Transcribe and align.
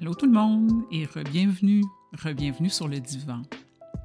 Allô 0.00 0.12
tout 0.12 0.26
le 0.26 0.32
monde 0.32 0.82
et 0.90 1.06
re-bienvenue, 1.06 1.82
re-bienvenue 2.12 2.68
sur 2.68 2.88
le 2.88 2.98
divan. 2.98 3.42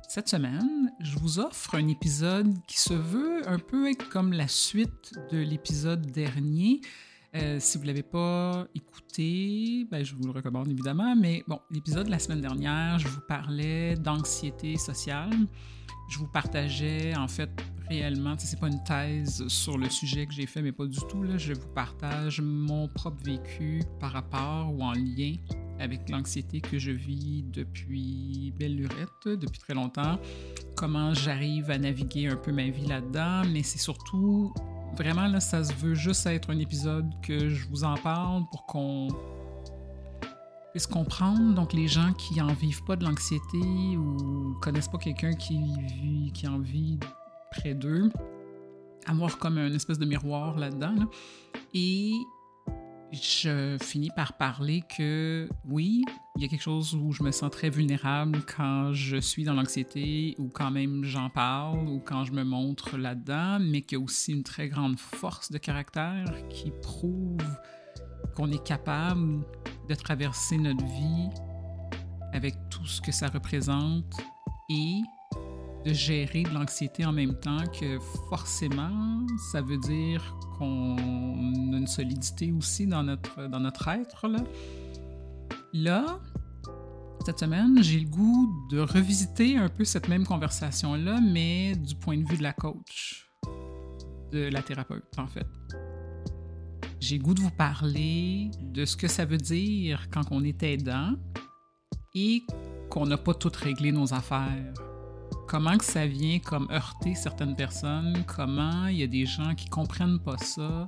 Cette 0.07 0.29
semaine, 0.29 0.91
je 0.99 1.17
vous 1.17 1.39
offre 1.39 1.75
un 1.75 1.87
épisode 1.87 2.53
qui 2.67 2.79
se 2.79 2.93
veut 2.93 3.41
un 3.49 3.57
peu 3.57 3.89
être 3.89 4.07
comme 4.07 4.31
la 4.31 4.47
suite 4.47 5.13
de 5.31 5.39
l'épisode 5.39 6.05
dernier. 6.11 6.81
Euh, 7.35 7.57
si 7.59 7.77
vous 7.77 7.83
ne 7.83 7.87
l'avez 7.87 8.03
pas 8.03 8.67
écouté, 8.75 9.87
ben, 9.89 10.05
je 10.05 10.13
vous 10.13 10.25
le 10.25 10.31
recommande 10.31 10.69
évidemment, 10.69 11.15
mais 11.15 11.43
bon, 11.47 11.59
l'épisode 11.71 12.05
de 12.05 12.11
la 12.11 12.19
semaine 12.19 12.41
dernière, 12.41 12.99
je 12.99 13.07
vous 13.07 13.21
parlais 13.27 13.95
d'anxiété 13.95 14.77
sociale. 14.77 15.33
Je 16.11 16.19
vous 16.19 16.27
partageais 16.27 17.15
en 17.17 17.27
fait 17.27 17.49
réellement, 17.89 18.35
c'est 18.37 18.59
pas 18.59 18.67
une 18.67 18.83
thèse 18.83 19.47
sur 19.47 19.77
le 19.77 19.89
sujet 19.89 20.27
que 20.27 20.33
j'ai 20.33 20.45
fait, 20.45 20.61
mais 20.61 20.71
pas 20.71 20.85
du 20.85 20.99
tout. 21.09 21.23
Là, 21.23 21.37
je 21.37 21.53
vous 21.53 21.67
partage 21.73 22.41
mon 22.41 22.87
propre 22.87 23.23
vécu 23.23 23.81
par 23.99 24.11
rapport 24.11 24.71
ou 24.71 24.83
en 24.83 24.93
lien 24.93 25.33
avec 25.79 26.09
l'anxiété 26.09 26.61
que 26.61 26.77
je 26.77 26.91
vis 26.91 27.43
depuis 27.43 28.53
belle 28.57 28.75
lurette, 28.75 29.25
depuis 29.25 29.59
très 29.59 29.73
longtemps, 29.73 30.19
comment 30.75 31.13
j'arrive 31.13 31.71
à 31.71 31.77
naviguer 31.77 32.27
un 32.27 32.35
peu 32.35 32.51
ma 32.51 32.69
vie 32.69 32.85
là-dedans, 32.85 33.43
mais 33.51 33.63
c'est 33.63 33.79
surtout, 33.79 34.53
vraiment, 34.97 35.27
là, 35.27 35.39
ça 35.39 35.63
se 35.63 35.73
veut 35.73 35.95
juste 35.95 36.25
être 36.25 36.49
un 36.49 36.59
épisode 36.59 37.09
que 37.21 37.49
je 37.49 37.67
vous 37.69 37.83
en 37.83 37.95
parle 37.95 38.43
pour 38.51 38.65
qu'on 38.65 39.07
puisse 40.71 40.87
comprendre, 40.87 41.55
donc 41.55 41.73
les 41.73 41.87
gens 41.87 42.13
qui 42.13 42.41
en 42.41 42.53
vivent 42.53 42.83
pas 42.83 42.95
de 42.95 43.03
l'anxiété 43.03 43.97
ou 43.97 44.55
connaissent 44.61 44.87
pas 44.87 44.99
quelqu'un 44.99 45.33
qui, 45.33 45.57
vit, 45.57 46.31
qui 46.33 46.47
en 46.47 46.59
vit 46.59 46.99
près 47.51 47.73
d'eux, 47.73 48.11
avoir 49.07 49.37
comme 49.37 49.57
une 49.57 49.73
espèce 49.73 49.97
de 49.97 50.05
miroir 50.05 50.57
là-dedans. 50.57 51.09
Et 51.73 52.13
je 53.11 53.77
finis 53.81 54.11
par 54.15 54.33
parler 54.33 54.83
que 54.97 55.49
oui, 55.65 56.03
il 56.35 56.43
y 56.43 56.45
a 56.45 56.47
quelque 56.47 56.61
chose 56.61 56.93
où 56.95 57.11
je 57.11 57.23
me 57.23 57.31
sens 57.31 57.49
très 57.51 57.69
vulnérable 57.69 58.39
quand 58.55 58.93
je 58.93 59.17
suis 59.17 59.43
dans 59.43 59.53
l'anxiété 59.53 60.35
ou 60.37 60.49
quand 60.49 60.71
même 60.71 61.03
j'en 61.03 61.29
parle 61.29 61.87
ou 61.87 61.99
quand 61.99 62.25
je 62.25 62.31
me 62.31 62.43
montre 62.43 62.97
là-dedans, 62.97 63.59
mais 63.59 63.81
qu'il 63.81 63.97
y 63.97 64.01
a 64.01 64.03
aussi 64.03 64.31
une 64.31 64.43
très 64.43 64.69
grande 64.69 64.99
force 64.99 65.51
de 65.51 65.57
caractère 65.57 66.25
qui 66.49 66.71
prouve 66.81 67.37
qu'on 68.35 68.51
est 68.51 68.63
capable 68.63 69.43
de 69.89 69.95
traverser 69.95 70.57
notre 70.57 70.85
vie 70.85 71.29
avec 72.33 72.55
tout 72.69 72.85
ce 72.85 73.01
que 73.01 73.11
ça 73.11 73.27
représente 73.27 74.15
et 74.69 75.01
de 75.85 75.93
gérer 75.93 76.43
de 76.43 76.49
l'anxiété 76.49 77.05
en 77.05 77.13
même 77.13 77.39
temps 77.39 77.63
que 77.79 77.99
forcément, 78.29 79.25
ça 79.51 79.61
veut 79.61 79.77
dire 79.77 80.35
qu'on 80.57 80.97
a 81.73 81.77
une 81.77 81.87
solidité 81.87 82.51
aussi 82.51 82.85
dans 82.85 83.03
notre, 83.03 83.47
dans 83.47 83.59
notre 83.59 83.87
être. 83.87 84.27
Là. 84.27 84.43
là, 85.73 86.19
cette 87.25 87.39
semaine, 87.39 87.81
j'ai 87.81 87.99
le 87.99 88.09
goût 88.09 88.67
de 88.71 88.79
revisiter 88.79 89.57
un 89.57 89.69
peu 89.69 89.85
cette 89.85 90.07
même 90.07 90.25
conversation-là, 90.25 91.19
mais 91.21 91.75
du 91.75 91.95
point 91.95 92.17
de 92.17 92.27
vue 92.27 92.37
de 92.37 92.43
la 92.43 92.53
coach, 92.53 93.29
de 94.31 94.49
la 94.49 94.61
thérapeute, 94.61 95.17
en 95.17 95.27
fait. 95.27 95.47
J'ai 96.99 97.17
le 97.17 97.23
goût 97.23 97.33
de 97.33 97.41
vous 97.41 97.51
parler 97.51 98.51
de 98.61 98.83
ce 98.83 98.97
que 98.97 99.07
ça 99.07 99.23
veut 99.23 99.37
dire 99.37 100.09
quand 100.11 100.23
on 100.31 100.43
est 100.43 100.61
aidant 100.63 101.13
et 102.13 102.43
qu'on 102.89 103.05
n'a 103.05 103.17
pas 103.17 103.33
tout 103.33 103.51
réglé 103.55 103.91
nos 103.93 104.13
affaires 104.13 104.73
comment 105.49 105.79
que 105.79 105.85
ça 105.85 106.05
vient 106.05 106.37
comme 106.37 106.67
heurter 106.69 107.15
certaines 107.15 107.55
personnes, 107.55 108.23
comment 108.27 108.85
il 108.85 108.97
y 108.97 109.03
a 109.03 109.07
des 109.07 109.25
gens 109.25 109.55
qui 109.55 109.67
comprennent 109.67 110.19
pas 110.19 110.37
ça 110.37 110.87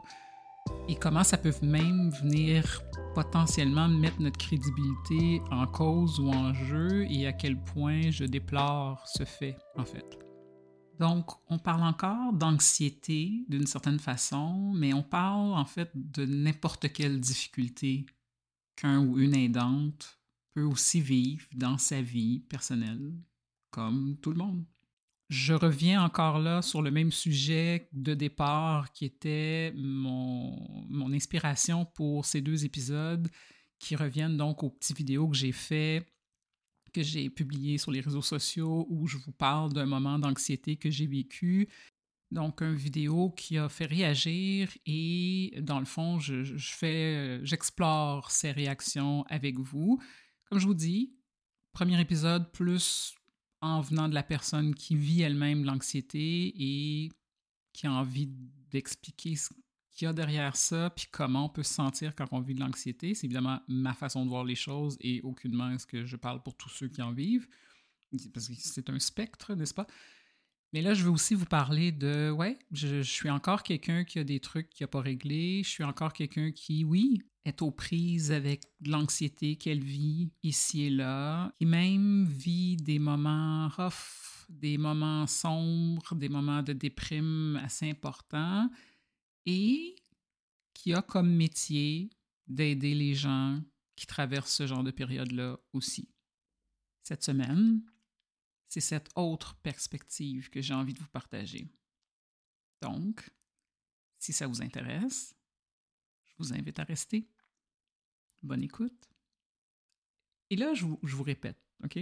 et 0.88 0.95
comment 0.95 1.23
ça 1.23 1.40
peut 1.40 1.53
même 1.64 2.12
venir 2.12 2.84
potentiellement 3.16 3.88
mettre 3.88 4.22
notre 4.22 4.38
crédibilité 4.38 5.42
en 5.50 5.66
cause 5.66 6.20
ou 6.20 6.30
en 6.30 6.53
jeu 6.53 7.08
et 7.09 7.26
à 7.26 7.34
quel 7.34 7.59
point 7.59 8.12
je 8.12 8.23
déplore 8.23 9.03
ce 9.08 9.26
fait 9.26 9.58
en 9.78 9.84
fait. 9.84 10.20
Donc, 11.00 11.31
on 11.50 11.58
parle 11.58 11.81
encore 11.81 12.31
d'anxiété 12.31 13.44
d'une 13.50 13.66
certaine 13.66 13.97
façon, 13.97 14.74
mais 14.75 14.94
on 14.94 15.02
parle 15.02 15.56
en 15.56 15.66
fait 15.66 15.90
de 15.96 16.24
n'importe 16.24 16.94
quelle 16.94 17.19
difficulté 17.19 18.06
qu'un 18.75 19.00
ou 19.00 19.18
une 19.18 19.35
aidante 19.35 20.19
peut 20.53 20.62
aussi 20.62 21.02
vivre 21.02 21.47
dans 21.56 21.80
sa 21.80 22.03
vie 22.03 22.41
personnelle, 22.41 23.12
comme 23.72 24.18
tout 24.22 24.32
le 24.32 24.38
monde. 24.38 24.64
Je 25.30 25.54
reviens 25.54 26.04
encore 26.04 26.40
là 26.40 26.62
sur 26.62 26.82
le 26.82 26.92
même 26.92 27.12
sujet 27.12 27.88
de 27.94 28.14
départ 28.14 28.92
qui 28.92 29.06
était 29.06 29.74
mon, 29.78 30.86
mon 30.90 31.14
inspiration 31.14 31.86
pour 31.86 32.26
ces 32.26 32.42
deux 32.42 32.66
épisodes 32.66 33.30
qui 33.80 33.96
reviennent 33.96 34.38
donc 34.38 34.62
aux 34.64 34.70
petites 34.70 34.98
vidéos 34.98 35.30
que 35.30 35.38
j'ai 35.38 35.54
fait 35.54 36.06
que 36.92 37.02
j'ai 37.02 37.30
publié 37.30 37.78
sur 37.78 37.92
les 37.92 38.02
réseaux 38.02 38.22
sociaux 38.22 38.86
où 38.90 39.08
je 39.08 39.18
vous 39.18 39.32
parle 39.32 39.72
d'un 39.74 39.86
moment 39.86 40.20
d'anxiété 40.20 40.76
que 40.76 40.90
j'ai 40.90 41.08
vécu. 41.08 41.70
Donc, 42.32 42.62
une 42.62 42.76
vidéo 42.76 43.30
qui 43.32 43.58
a 43.58 43.68
fait 43.70 43.86
réagir 43.86 44.70
et 44.86 45.53
dans 45.62 45.80
le 45.80 45.86
fond, 45.86 46.20
je, 46.20 46.44
je 46.44 46.72
fais, 46.74 47.40
j'explore 47.46 48.32
ces 48.32 48.52
réactions 48.52 49.24
avec 49.24 49.59
vous. 49.59 50.02
Comme 50.50 50.59
je 50.59 50.66
vous 50.66 50.74
dis, 50.74 51.14
premier 51.74 52.00
épisode 52.00 52.52
plus 52.52 53.16
en 53.61 53.81
venant 53.81 54.09
de 54.09 54.13
la 54.13 54.23
personne 54.23 54.73
qui 54.75 54.95
vit 54.95 55.22
elle-même 55.22 55.63
l'anxiété 55.63 56.53
et 56.57 57.11
qui 57.73 57.88
a 57.88 57.91
envie 57.91 58.29
d'expliquer 58.72 59.35
ce 59.35 59.49
qu'il 59.91 60.05
y 60.05 60.07
a 60.07 60.13
derrière 60.13 60.55
ça, 60.55 60.89
puis 60.89 61.07
comment 61.11 61.45
on 61.45 61.49
peut 61.49 61.63
se 61.63 61.73
sentir 61.73 62.16
quand 62.16 62.27
on 62.31 62.39
vit 62.39 62.55
de 62.55 62.59
l'anxiété. 62.59 63.13
C'est 63.13 63.25
évidemment 63.27 63.61
ma 63.67 63.94
façon 63.94 64.25
de 64.25 64.29
voir 64.29 64.44
les 64.44 64.55
choses 64.55 64.97
et 65.01 65.22
aucunement 65.22 65.69
est-ce 65.72 65.85
que 65.85 66.05
je 66.05 66.16
parle 66.16 66.41
pour 66.41 66.55
tous 66.55 66.69
ceux 66.69 66.88
qui 66.88 67.01
en 67.01 67.11
vivent, 67.11 67.47
parce 68.33 68.47
que 68.47 68.53
c'est 68.57 68.89
un 68.89 68.99
spectre, 68.99 69.53
n'est-ce 69.53 69.73
pas? 69.73 69.88
Mais 70.73 70.81
là, 70.81 70.93
je 70.93 71.03
veux 71.03 71.11
aussi 71.11 71.35
vous 71.35 71.45
parler 71.45 71.91
de, 71.91 72.31
ouais, 72.31 72.57
je, 72.72 73.01
suis 73.01 73.29
encore 73.29 73.61
quelqu'un 73.63 74.05
qui 74.05 74.19
a 74.19 74.23
des 74.23 74.39
trucs 74.39 74.69
qui 74.69 74.83
n'a 74.83 74.88
pas 74.88 75.01
réglé. 75.01 75.63
Je 75.63 75.69
suis 75.69 75.83
encore 75.83 76.13
quelqu'un 76.13 76.51
qui, 76.51 76.85
oui, 76.85 77.22
est 77.46 77.62
aux 77.62 77.72
prises 77.72 78.31
avec 78.31 78.63
l'anxiété 78.85 79.56
qu'elle 79.56 79.84
vit 79.84 80.31
ici 80.44 80.84
et 80.84 80.90
là, 80.90 81.53
qui 81.57 81.66
même 81.66 82.25
vit 82.25 82.78
des 82.78 83.00
moments 83.00 83.68
rough, 83.69 84.47
des 84.50 84.78
moments 84.78 85.25
sombres, 85.28 86.16
des 86.16 86.29
moments 86.29 86.62
de 86.62 86.74
déprime 86.74 87.59
assez 87.63 87.90
importants 87.90 88.69
et 89.46 89.96
qui 90.74 90.94
a 90.94 91.02
comme 91.02 91.34
métier 91.34 92.09
d'aider 92.47 92.94
les 92.94 93.16
gens 93.16 93.62
qui 93.96 94.06
traversent 94.06 94.53
ce 94.53 94.68
genre 94.68 94.84
de 94.84 94.91
période-là 94.91 95.59
aussi. 95.73 96.09
Cette 97.03 97.23
semaine, 97.23 97.81
c'est 98.68 98.81
cette 98.81 99.09
autre 99.16 99.56
perspective 99.56 100.50
que 100.50 100.62
j'ai 100.62 100.73
envie 100.73 100.94
de 100.94 101.00
vous 101.00 101.09
partager. 101.09 101.68
Donc, 102.81 103.29
si 104.18 104.34
ça 104.34 104.47
vous 104.47 104.62
intéresse, 104.62 105.35
vous 106.41 106.53
invite 106.53 106.79
à 106.79 106.84
rester. 106.84 107.28
Bonne 108.41 108.63
écoute. 108.63 109.09
Et 110.50 110.56
là, 110.56 110.74
je 110.74 110.85
vous, 110.85 111.24
répète, 111.24 111.59
OK? 111.84 112.00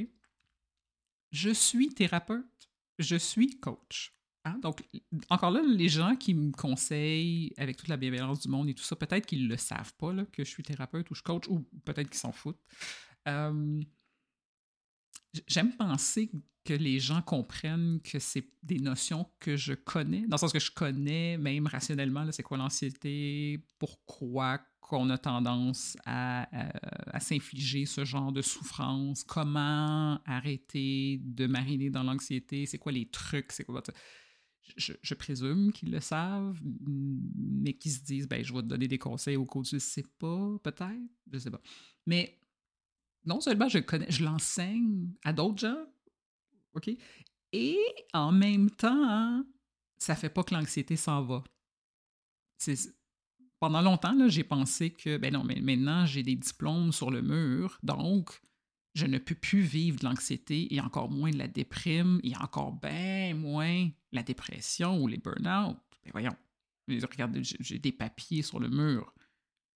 Je 1.31 1.49
suis 1.51 1.89
thérapeute, 1.89 2.69
je 2.97 3.15
suis 3.15 3.59
coach. 3.59 4.15
Hein? 4.45 4.57
Donc, 4.59 4.83
encore 5.29 5.51
là, 5.51 5.61
les 5.61 5.89
gens 5.89 6.15
qui 6.15 6.33
me 6.33 6.51
conseillent 6.51 7.53
avec 7.57 7.77
toute 7.77 7.89
la 7.89 7.97
bienveillance 7.97 8.39
du 8.39 8.47
monde 8.47 8.69
et 8.69 8.73
tout 8.73 8.83
ça, 8.83 8.95
peut-être 8.95 9.27
qu'ils 9.27 9.43
ne 9.43 9.49
le 9.49 9.57
savent 9.57 9.93
pas 9.95 10.13
là, 10.13 10.25
que 10.25 10.43
je 10.43 10.49
suis 10.49 10.63
thérapeute 10.63 11.11
ou 11.11 11.15
je 11.15 11.21
coach, 11.21 11.47
ou 11.47 11.59
peut-être 11.85 12.09
qu'ils 12.09 12.19
s'en 12.19 12.31
foutent. 12.31 12.63
Euh, 13.27 13.81
J'aime 15.47 15.75
penser 15.75 16.31
que 16.69 16.73
les 16.75 16.99
gens 16.99 17.23
comprennent 17.23 17.99
que 18.03 18.19
c'est 18.19 18.47
des 18.61 18.77
notions 18.77 19.25
que 19.39 19.57
je 19.57 19.73
connais, 19.73 20.27
dans 20.27 20.35
le 20.35 20.37
sens 20.37 20.53
que 20.53 20.59
je 20.59 20.69
connais 20.69 21.35
même 21.39 21.65
rationnellement, 21.65 22.31
c'est 22.31 22.43
quoi 22.43 22.57
l'anxiété, 22.57 23.65
pourquoi 23.79 24.59
qu'on 24.79 25.09
a 25.09 25.17
tendance 25.17 25.97
à, 26.05 26.47
à, 27.11 27.19
s'infliger 27.19 27.87
ce 27.87 28.05
genre 28.05 28.31
de 28.31 28.43
souffrance, 28.43 29.23
comment 29.23 30.21
arrêter 30.25 31.19
de 31.23 31.47
mariner 31.47 31.89
dans 31.89 32.03
l'anxiété, 32.03 32.67
c'est 32.67 32.77
quoi 32.77 32.91
les 32.91 33.09
trucs, 33.09 33.51
c'est 33.51 33.63
quoi... 33.63 33.81
Je, 34.77 34.93
je, 35.01 35.13
présume 35.15 35.71
qu'ils 35.71 35.89
le 35.89 35.99
savent, 35.99 36.61
mais 36.85 37.73
qu'ils 37.73 37.93
se 37.93 38.03
disent, 38.03 38.27
ben, 38.27 38.43
je 38.43 38.53
vais 38.53 38.61
te 38.61 38.67
donner 38.67 38.87
des 38.87 38.99
conseils 38.99 39.37
au 39.37 39.45
coach, 39.45 39.71
je 39.71 39.79
sais 39.79 40.05
pas, 40.19 40.59
peut-être, 40.63 41.01
je 41.33 41.39
sais 41.39 41.49
pas. 41.49 41.61
Mais 42.05 42.39
non 43.25 43.41
seulement 43.41 43.67
je 43.69 43.79
connais, 43.79 44.09
je 44.11 44.23
l'enseigne 44.23 45.09
à 45.23 45.33
d'autres 45.33 45.57
gens, 45.57 45.85
OK? 46.73 46.89
Et 47.51 47.79
en 48.13 48.31
même 48.31 48.69
temps, 48.69 49.43
ça 49.97 50.15
fait 50.15 50.29
pas 50.29 50.43
que 50.43 50.53
l'anxiété 50.53 50.95
s'en 50.95 51.23
va. 51.23 51.43
Pendant 53.59 53.81
longtemps, 53.81 54.27
j'ai 54.27 54.43
pensé 54.43 54.91
que, 54.91 55.17
ben 55.17 55.33
non, 55.33 55.43
mais 55.43 55.59
maintenant, 55.59 56.05
j'ai 56.05 56.23
des 56.23 56.35
diplômes 56.35 56.91
sur 56.91 57.11
le 57.11 57.21
mur, 57.21 57.77
donc 57.83 58.41
je 58.95 59.05
ne 59.05 59.17
peux 59.17 59.35
plus 59.35 59.61
vivre 59.61 59.99
de 59.99 60.05
l'anxiété 60.05 60.73
et 60.73 60.81
encore 60.81 61.09
moins 61.09 61.31
de 61.31 61.37
la 61.37 61.47
déprime 61.47 62.19
et 62.23 62.35
encore 62.37 62.73
bien 62.73 63.33
moins 63.33 63.89
la 64.11 64.23
dépression 64.23 65.01
ou 65.01 65.07
les 65.07 65.17
burn-out. 65.17 65.77
Ben 66.03 66.11
voyons, 66.11 66.35
regarde, 66.87 67.37
j'ai 67.41 67.79
des 67.79 67.91
papiers 67.91 68.41
sur 68.41 68.59
le 68.59 68.69
mur. 68.69 69.13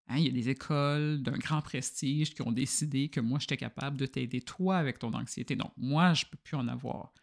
Hein, 0.07 0.17
il 0.17 0.25
y 0.25 0.29
a 0.29 0.31
des 0.31 0.49
écoles 0.49 1.21
d'un 1.21 1.37
grand 1.37 1.61
prestige 1.61 2.33
qui 2.33 2.41
ont 2.41 2.51
décidé 2.51 3.09
que 3.09 3.19
moi, 3.21 3.39
j'étais 3.39 3.57
capable 3.57 3.97
de 3.97 4.05
t'aider 4.05 4.41
toi 4.41 4.77
avec 4.77 4.99
ton 4.99 5.13
anxiété. 5.13 5.55
Donc, 5.55 5.71
moi, 5.77 6.13
je 6.13 6.25
ne 6.25 6.31
peux 6.31 6.37
plus 6.37 6.57
en 6.57 6.67
avoir. 6.67 7.13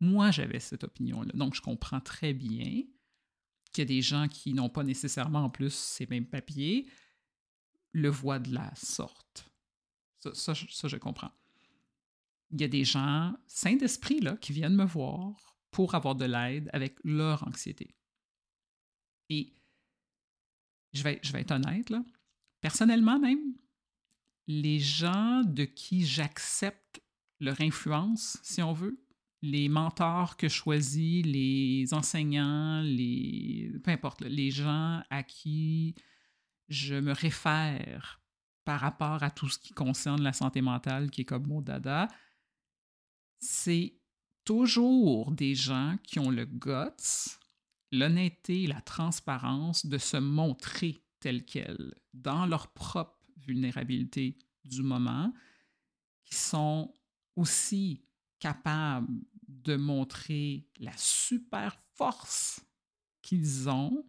Moi, 0.00 0.30
j'avais 0.30 0.60
cette 0.60 0.84
opinion-là. 0.84 1.32
Donc, 1.34 1.54
je 1.54 1.60
comprends 1.60 2.00
très 2.00 2.32
bien 2.32 2.82
qu'il 3.72 3.82
y 3.82 3.82
a 3.82 3.84
des 3.84 4.02
gens 4.02 4.26
qui 4.26 4.54
n'ont 4.54 4.70
pas 4.70 4.82
nécessairement 4.82 5.44
en 5.44 5.50
plus 5.50 5.74
ces 5.74 6.06
mêmes 6.06 6.26
papiers, 6.26 6.88
le 7.92 8.08
voient 8.08 8.38
de 8.38 8.54
la 8.54 8.74
sorte. 8.74 9.50
Ça, 10.32 10.54
je 10.54 10.96
comprends. 10.96 11.32
Il 12.50 12.60
y 12.60 12.64
a 12.64 12.68
des 12.68 12.84
gens 12.84 13.34
sains 13.46 13.76
d'esprit 13.76 14.20
là, 14.20 14.36
qui 14.36 14.52
viennent 14.52 14.74
me 14.74 14.84
voir 14.84 15.56
pour 15.70 15.94
avoir 15.94 16.14
de 16.14 16.24
l'aide 16.24 16.68
avec 16.72 16.96
leur 17.04 17.46
anxiété. 17.46 17.94
Et 19.28 19.54
je 20.92 21.02
vais, 21.02 21.20
je 21.22 21.32
vais 21.32 21.42
être 21.42 21.52
honnête, 21.52 21.90
là, 21.90 22.02
personnellement 22.60 23.18
même, 23.18 23.54
les 24.46 24.80
gens 24.80 25.42
de 25.44 25.64
qui 25.64 26.04
j'accepte 26.04 27.02
leur 27.38 27.60
influence, 27.60 28.38
si 28.42 28.62
on 28.62 28.72
veut, 28.72 29.00
les 29.42 29.68
mentors 29.68 30.36
que 30.36 30.48
je 30.48 30.54
choisis, 30.54 31.24
les 31.24 31.94
enseignants, 31.94 32.82
les 32.82 33.72
peu 33.82 33.90
importe, 33.90 34.20
les 34.22 34.50
gens 34.50 35.02
à 35.08 35.22
qui 35.22 35.94
je 36.68 36.94
me 36.94 37.12
réfère 37.12 38.20
par 38.64 38.80
rapport 38.80 39.22
à 39.22 39.30
tout 39.30 39.48
ce 39.48 39.58
qui 39.58 39.72
concerne 39.72 40.22
la 40.22 40.32
santé 40.32 40.60
mentale, 40.60 41.10
qui 41.10 41.22
est 41.22 41.24
comme 41.24 41.46
mon 41.46 41.62
dada, 41.62 42.08
c'est 43.38 43.94
toujours 44.44 45.32
des 45.32 45.54
gens 45.54 45.96
qui 46.02 46.18
ont 46.18 46.30
le 46.30 46.44
guts, 46.44 47.38
l'honnêteté, 47.90 48.66
la 48.66 48.80
transparence 48.82 49.86
de 49.86 49.98
se 49.98 50.18
montrer 50.18 51.02
tels 51.20 51.44
quels 51.44 51.94
dans 52.12 52.46
leur 52.46 52.72
propre 52.72 53.18
vulnérabilité 53.36 54.38
du 54.64 54.82
moment, 54.82 55.32
qui 56.24 56.34
sont 56.34 56.92
aussi 57.36 58.02
capables 58.38 59.08
de 59.46 59.76
montrer 59.76 60.68
la 60.78 60.96
super 60.96 61.78
force 61.94 62.60
qu'ils 63.22 63.68
ont 63.68 64.04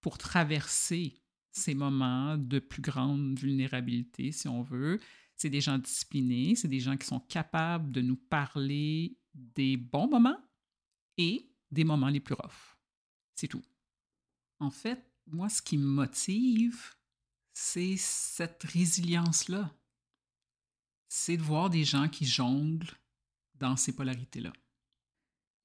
pour 0.00 0.18
traverser 0.18 1.22
ces 1.50 1.74
moments 1.74 2.36
de 2.36 2.58
plus 2.58 2.82
grande 2.82 3.38
vulnérabilité, 3.38 4.30
si 4.30 4.46
on 4.46 4.62
veut. 4.62 5.00
C'est 5.36 5.50
des 5.50 5.60
gens 5.60 5.78
disciplinés, 5.78 6.54
c'est 6.54 6.68
des 6.68 6.80
gens 6.80 6.96
qui 6.96 7.06
sont 7.06 7.20
capables 7.20 7.90
de 7.90 8.00
nous 8.02 8.16
parler 8.16 9.18
des 9.34 9.76
bons 9.76 10.08
moments 10.08 10.38
et 11.16 11.50
des 11.70 11.84
moments 11.84 12.08
les 12.08 12.20
plus 12.20 12.34
roughs. 12.34 12.76
C'est 13.34 13.48
tout. 13.48 13.62
En 14.60 14.70
fait, 14.70 15.02
moi, 15.26 15.48
ce 15.48 15.62
qui 15.62 15.78
me 15.78 15.86
motive, 15.86 16.94
c'est 17.52 17.96
cette 17.96 18.62
résilience-là. 18.64 19.74
C'est 21.08 21.36
de 21.36 21.42
voir 21.42 21.70
des 21.70 21.84
gens 21.84 22.08
qui 22.08 22.26
jonglent 22.26 22.96
dans 23.54 23.76
ces 23.76 23.94
polarités-là 23.94 24.52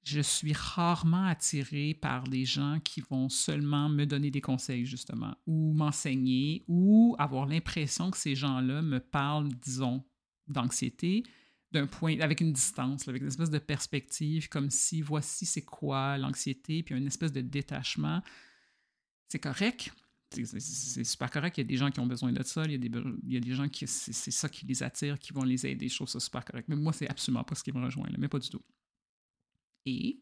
je 0.02 0.20
suis 0.20 0.52
rarement 0.52 1.26
attirée 1.26 1.94
par 1.94 2.24
des 2.24 2.44
gens 2.44 2.80
qui 2.82 3.00
vont 3.00 3.28
seulement 3.28 3.88
me 3.88 4.04
donner 4.04 4.30
des 4.30 4.40
conseils, 4.40 4.84
justement, 4.84 5.36
ou 5.46 5.72
m'enseigner, 5.74 6.64
ou 6.66 7.14
avoir 7.18 7.46
l'impression 7.46 8.10
que 8.10 8.16
ces 8.16 8.34
gens-là 8.34 8.82
me 8.82 8.98
parlent, 8.98 9.48
disons, 9.62 10.04
d'anxiété, 10.48 11.22
d'un 11.70 11.86
point, 11.86 12.18
avec 12.20 12.40
une 12.40 12.52
distance, 12.52 13.06
avec 13.06 13.22
une 13.22 13.28
espèce 13.28 13.50
de 13.50 13.58
perspective, 13.58 14.48
comme 14.48 14.70
si 14.70 15.00
voici 15.00 15.46
c'est 15.46 15.64
quoi 15.64 16.18
l'anxiété, 16.18 16.82
puis 16.82 16.96
une 16.96 17.06
espèce 17.06 17.32
de 17.32 17.40
détachement. 17.40 18.22
C'est 19.32 19.38
correct. 19.38 19.90
C'est 20.30 21.04
super 21.04 21.30
correct. 21.30 21.56
Il 21.56 21.62
y 21.62 21.64
a 21.64 21.66
des 21.66 21.78
gens 21.78 21.90
qui 21.90 22.00
ont 22.00 22.06
besoin 22.06 22.30
de 22.32 22.42
ça. 22.42 22.66
Il 22.66 22.72
y 22.72 22.74
a 22.74 22.78
des, 22.78 22.90
il 23.22 23.32
y 23.32 23.36
a 23.38 23.40
des 23.40 23.54
gens 23.54 23.66
qui, 23.66 23.86
c'est 23.86 24.30
ça 24.30 24.46
qui 24.46 24.66
les 24.66 24.82
attire, 24.82 25.18
qui 25.18 25.32
vont 25.32 25.42
les 25.42 25.66
aider. 25.66 25.88
Je 25.88 25.94
trouve 25.94 26.08
ça 26.08 26.20
super 26.20 26.44
correct. 26.44 26.68
Mais 26.68 26.76
moi, 26.76 26.92
c'est 26.92 27.08
absolument 27.08 27.42
pas 27.42 27.54
ce 27.54 27.64
qui 27.64 27.72
me 27.72 27.82
rejoint, 27.82 28.10
mais 28.18 28.28
pas 28.28 28.38
du 28.38 28.50
tout. 28.50 28.60
Et, 29.86 30.20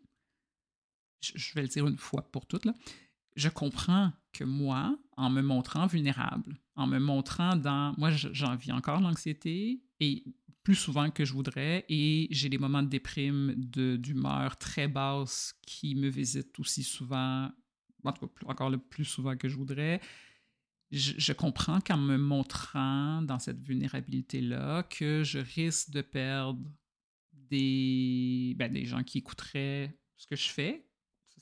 je 1.20 1.54
vais 1.54 1.62
le 1.62 1.66
dire 1.66 1.88
une 1.88 1.98
fois 1.98 2.22
pour 2.30 2.46
toutes, 2.46 2.64
là, 2.66 2.74
je 3.34 3.48
comprends 3.48 4.12
que 4.32 4.44
moi, 4.44 4.96
en 5.16 5.28
me 5.28 5.42
montrant 5.42 5.88
vulnérable, 5.88 6.60
en 6.76 6.86
me 6.86 7.00
montrant 7.00 7.56
dans... 7.56 7.92
Moi, 7.98 8.12
j'en 8.12 8.54
vis 8.54 8.70
encore 8.70 9.00
l'anxiété 9.00 9.82
et 9.98 10.22
plus 10.62 10.76
souvent 10.76 11.10
que 11.10 11.24
je 11.24 11.32
voudrais 11.32 11.84
et 11.88 12.28
j'ai 12.30 12.48
des 12.48 12.58
moments 12.58 12.84
de 12.84 12.88
déprime, 12.88 13.54
d'humeur 13.56 14.56
très 14.56 14.86
basse 14.86 15.52
qui 15.66 15.96
me 15.96 16.08
visitent 16.08 16.60
aussi 16.60 16.84
souvent, 16.84 17.50
en 18.04 18.12
tout 18.12 18.26
cas 18.26 18.46
encore 18.46 18.70
le 18.70 18.78
plus 18.78 19.04
souvent 19.04 19.36
que 19.36 19.48
je 19.48 19.56
voudrais. 19.56 20.00
Je, 20.90 21.32
comprends 21.32 21.80
qu'en 21.80 21.98
me 21.98 22.16
montrant 22.16 23.22
dans 23.22 23.38
cette 23.38 23.62
vulnérabilité-là 23.62 24.82
que 24.82 25.22
je 25.22 25.38
risque 25.38 25.90
de 25.90 26.00
perdre 26.00 26.60
des, 27.32 28.54
ben, 28.58 28.72
des 28.72 28.84
gens 28.86 29.04
qui 29.04 29.18
écouteraient 29.18 29.96
ce 30.16 30.26
que 30.26 30.34
je 30.34 30.48
fais, 30.48 30.84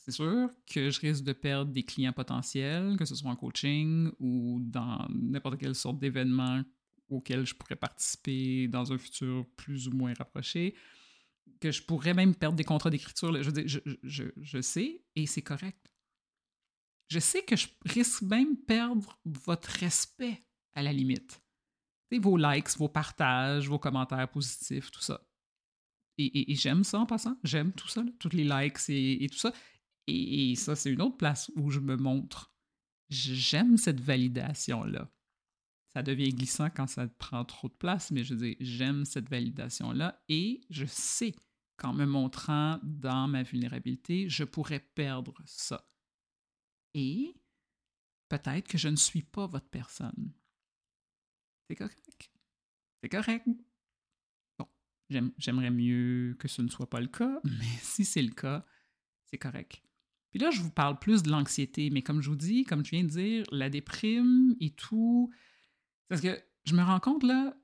c'est 0.09 0.13
sûr, 0.13 0.51
que 0.67 0.91
je 0.91 1.01
risque 1.01 1.25
de 1.25 1.33
perdre 1.33 1.73
des 1.73 1.83
clients 1.83 2.13
potentiels, 2.13 2.97
que 2.99 3.05
ce 3.05 3.15
soit 3.15 3.31
en 3.31 3.37
coaching 3.37 4.11
ou 4.19 4.59
dans 4.63 5.07
n'importe 5.11 5.59
quelle 5.59 5.75
sorte 5.75 5.99
d'événement 5.99 6.63
auquel 7.09 7.47
je 7.47 7.55
pourrais 7.55 7.77
participer 7.77 8.69
dans 8.69 8.93
un 8.93 8.99
futur 8.99 9.47
plus 9.57 9.89
ou 9.89 9.93
moins 9.93 10.15
rapproché, 10.15 10.75
que 11.61 11.71
je 11.71 11.83
pourrais 11.83 12.15
même 12.15 12.35
perdre 12.35 12.57
des 12.57 12.65
contrats 12.65 12.91
d'écriture. 12.91 13.37
Je 13.43 14.61
sais, 14.61 15.03
et 15.17 15.27
c'est 15.27 15.43
correct. 15.43 15.88
Je 17.09 17.19
sais 17.19 17.43
que 17.43 17.57
je 17.57 17.69
risque 17.87 18.23
même 18.23 18.57
perdre 18.57 19.19
votre 19.25 19.69
respect 19.69 20.45
à 20.75 20.83
la 20.83 20.93
limite. 20.93 21.43
vos 22.13 22.37
likes, 22.37 22.77
vos 22.77 22.89
partages, 22.89 23.69
vos 23.69 23.79
commentaires 23.79 24.31
positifs, 24.31 24.91
tout 24.91 25.01
ça. 25.01 25.27
Et, 26.19 26.55
j'aime 26.57 26.85
ça 26.85 26.99
en 26.99 27.07
passant. 27.07 27.39
J'aime 27.45 27.73
tout 27.73 27.89
ça, 27.89 28.05
tous 28.19 28.31
les 28.31 28.45
likes 28.45 28.79
et, 28.89 29.29
tout 29.31 29.39
ça. 29.39 29.53
Et, 30.07 30.55
ça, 30.57 30.75
c'est 30.77 30.91
une 30.91 31.03
autre 31.03 31.17
place 31.17 31.51
où 31.57 31.71
je 31.71 31.81
me 31.81 31.97
montre. 31.97 32.53
J'aime 33.09 33.77
cette 33.77 34.01
validation-là. 34.01 35.11
Ça 35.95 36.03
devient 36.03 36.31
glissant 36.31 36.69
quand 36.69 36.87
ça 36.87 37.07
prend 37.07 37.45
trop 37.45 37.69
de 37.69 37.75
place, 37.75 38.11
mais 38.11 38.23
je 38.23 38.35
dis, 38.35 38.57
j'aime 38.61 39.05
cette 39.05 39.31
validation-là 39.31 40.23
et 40.29 40.61
je 40.69 40.85
sais 40.85 41.35
qu'en 41.79 41.95
me 41.95 42.05
montrant 42.05 42.79
dans 42.83 43.27
ma 43.29 43.43
vulnérabilité, 43.43 44.29
je 44.29 44.45
pourrais 44.45 44.81
perdre 44.81 45.41
ça. 45.47 45.89
Et 46.95 47.35
peut-être 48.29 48.69
que 48.69 48.79
je 48.79 48.89
ne 48.89 48.97
suis 48.97 49.23
pas 49.23 49.47
votre 49.47 49.69
personne. 49.69 50.33
C'est 51.69 51.77
correct. 51.77 52.31
C'est 53.03 53.09
correct. 53.09 53.47
J'aimerais 55.39 55.71
mieux 55.71 56.37
que 56.39 56.49
ce 56.49 56.61
ne 56.61 56.69
soit 56.69 56.91
pas 56.91 57.01
le 57.01 57.07
cas, 57.07 57.41
mais 57.45 57.79
si 57.81 58.05
c'est 58.05 58.23
le 58.23 58.33
cas, 58.33 58.65
c'est 59.25 59.39
correct. 59.39 59.83
Puis 60.31 60.39
là, 60.39 60.51
je 60.51 60.61
vous 60.61 60.71
parle 60.71 60.99
plus 60.99 61.23
de 61.23 61.31
l'anxiété, 61.31 61.89
mais 61.89 62.03
comme 62.03 62.21
je 62.21 62.29
vous 62.29 62.37
dis, 62.37 62.65
comme 62.65 62.83
tu 62.83 62.95
viens 62.95 63.05
de 63.05 63.09
dire, 63.09 63.45
la 63.51 63.71
déprime 63.71 64.55
et 64.61 64.71
tout, 64.71 65.33
parce 66.09 66.21
que 66.21 66.39
je 66.65 66.75
me 66.75 66.83
rends 66.83 67.01
compte 67.01 67.23
là, 67.23 67.57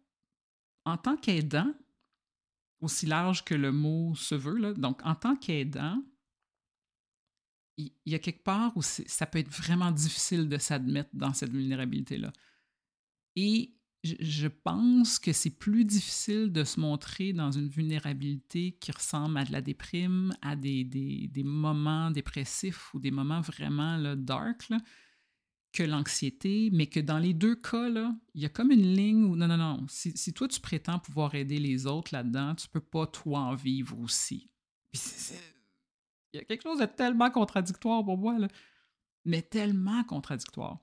en 0.86 0.96
tant 0.96 1.16
qu'aidant, 1.16 1.74
aussi 2.80 3.06
large 3.06 3.44
que 3.44 3.54
le 3.54 3.72
mot 3.72 4.14
se 4.14 4.34
veut, 4.34 4.56
là, 4.56 4.72
donc 4.72 5.04
en 5.04 5.14
tant 5.14 5.36
qu'aidant, 5.36 6.02
il 7.76 7.92
y, 8.06 8.14
a 8.14 8.18
quelque 8.18 8.44
part 8.44 8.76
où 8.76 8.82
ça 8.82 9.26
peut 9.26 9.38
être 9.38 9.50
vraiment 9.50 9.90
difficile 9.90 10.48
de 10.48 10.58
s'admettre 10.58 11.10
dans 11.12 11.32
cette 11.32 11.50
vulnérabilité-là. 11.50 12.32
Et 13.36 13.74
je 14.04 14.48
pense 14.48 15.18
que 15.18 15.32
c'est 15.32 15.58
plus 15.58 15.84
difficile 15.84 16.52
de 16.52 16.62
se 16.62 16.78
montrer 16.78 17.32
dans 17.32 17.50
une 17.50 17.68
vulnérabilité 17.68 18.76
qui 18.78 18.92
ressemble 18.92 19.38
à 19.38 19.44
de 19.44 19.52
la 19.52 19.62
déprime, 19.62 20.34
à 20.42 20.56
des, 20.56 20.84
des, 20.84 21.42
moments 21.42 22.10
dépressifs 22.10 22.92
ou 22.92 23.00
des 23.00 23.10
moments 23.10 23.40
vraiment 23.40 23.96
là, 23.96 24.14
dark 24.14 24.70
que 25.72 25.82
l'anxiété, 25.82 26.70
mais 26.72 26.86
que 26.86 27.00
dans 27.00 27.18
les 27.18 27.34
deux 27.34 27.56
cas, 27.56 27.88
il 28.34 28.42
y 28.42 28.44
a 28.44 28.48
comme 28.48 28.70
une 28.70 28.94
ligne 28.94 29.24
où 29.24 29.34
non, 29.34 29.48
non, 29.48 29.56
non, 29.56 29.86
si, 29.88 30.16
si 30.16 30.32
toi 30.32 30.46
tu 30.46 30.60
prétends 30.60 31.00
pouvoir 31.00 31.34
aider 31.34 31.58
les 31.58 31.86
autres 31.86 32.14
là-dedans, 32.14 32.54
tu 32.54 32.68
peux 32.68 32.80
pas 32.80 33.06
toi 33.06 33.40
en 33.40 33.54
vivre 33.56 33.98
aussi. 33.98 34.48
Il 36.34 36.38
y 36.38 36.40
a 36.40 36.44
quelque 36.44 36.64
chose 36.64 36.80
de 36.80 36.86
tellement 36.86 37.30
contradictoire 37.30 38.04
pour 38.04 38.18
moi, 38.18 38.38
là, 38.38 38.48
mais 39.24 39.40
tellement 39.40 40.02
contradictoire. 40.02 40.80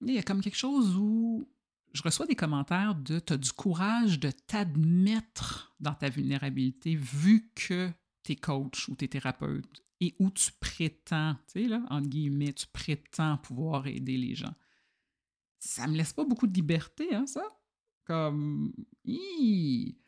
Il 0.00 0.14
y 0.14 0.18
a 0.18 0.22
comme 0.22 0.40
quelque 0.40 0.56
chose 0.56 0.96
où 0.96 1.46
je 1.92 2.02
reçois 2.02 2.26
des 2.26 2.34
commentaires 2.36 2.94
de 2.94 3.18
tu 3.18 3.34
as 3.34 3.36
du 3.36 3.52
courage 3.52 4.18
de 4.18 4.30
t'admettre 4.30 5.74
dans 5.78 5.94
ta 5.94 6.08
vulnérabilité 6.08 6.96
vu 6.96 7.50
que 7.54 7.90
tu 8.22 8.32
es 8.32 8.36
coach 8.36 8.88
ou 8.88 8.96
tu 8.96 9.04
es 9.04 9.08
thérapeute 9.08 9.84
et 10.00 10.14
où 10.18 10.30
tu 10.30 10.50
prétends, 10.52 11.34
tu 11.52 11.62
sais, 11.62 11.68
là, 11.68 11.82
entre 11.90 12.08
guillemets, 12.08 12.52
tu 12.52 12.66
prétends 12.66 13.36
pouvoir 13.38 13.86
aider 13.86 14.16
les 14.16 14.34
gens. 14.34 14.54
Ça 15.58 15.86
me 15.86 15.96
laisse 15.96 16.12
pas 16.12 16.24
beaucoup 16.24 16.46
de 16.46 16.54
liberté, 16.54 17.14
hein, 17.14 17.26
ça? 17.26 17.42
Comme. 18.04 18.72
Puis, 19.04 19.98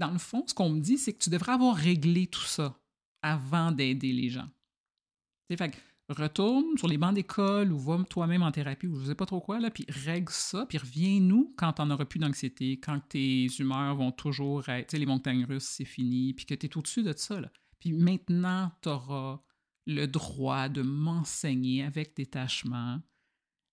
dans 0.00 0.10
le 0.10 0.18
fond, 0.18 0.44
ce 0.46 0.54
qu'on 0.54 0.70
me 0.70 0.80
dit, 0.80 0.98
c'est 0.98 1.12
que 1.12 1.22
tu 1.22 1.30
devrais 1.30 1.52
avoir 1.52 1.76
réglé 1.76 2.26
tout 2.26 2.40
ça 2.40 2.80
avant 3.22 3.70
d'aider 3.70 4.12
les 4.12 4.30
gens. 4.30 4.48
Fait 5.56 5.76
retourne 6.08 6.76
sur 6.76 6.88
les 6.88 6.98
bancs 6.98 7.14
d'école 7.14 7.72
ou 7.72 7.78
va 7.78 8.02
toi-même 8.02 8.42
en 8.42 8.50
thérapie 8.50 8.88
ou 8.88 8.98
je 8.98 9.06
sais 9.06 9.14
pas 9.14 9.26
trop 9.26 9.40
quoi, 9.40 9.60
là, 9.60 9.70
puis 9.70 9.86
règle 9.88 10.32
ça, 10.32 10.66
puis 10.66 10.78
reviens-nous 10.78 11.54
quand 11.56 11.74
t'en 11.74 11.88
auras 11.90 12.04
plus 12.04 12.18
d'anxiété, 12.18 12.80
quand 12.80 12.98
tes 13.08 13.46
humeurs 13.60 13.94
vont 13.94 14.10
toujours 14.10 14.68
être, 14.68 14.88
tu 14.88 14.96
sais, 14.96 14.98
les 14.98 15.06
montagnes 15.06 15.44
russes, 15.44 15.68
c'est 15.68 15.84
fini, 15.84 16.34
puis 16.34 16.46
que 16.46 16.54
tu 16.54 16.66
es 16.66 16.76
au-dessus 16.76 17.04
de 17.04 17.12
ça, 17.16 17.40
là. 17.40 17.50
Puis 17.78 17.92
maintenant, 17.92 18.72
tu 18.82 18.88
auras 18.88 19.40
le 19.86 20.06
droit 20.06 20.68
de 20.68 20.82
m'enseigner 20.82 21.84
avec 21.84 22.16
détachement 22.16 23.00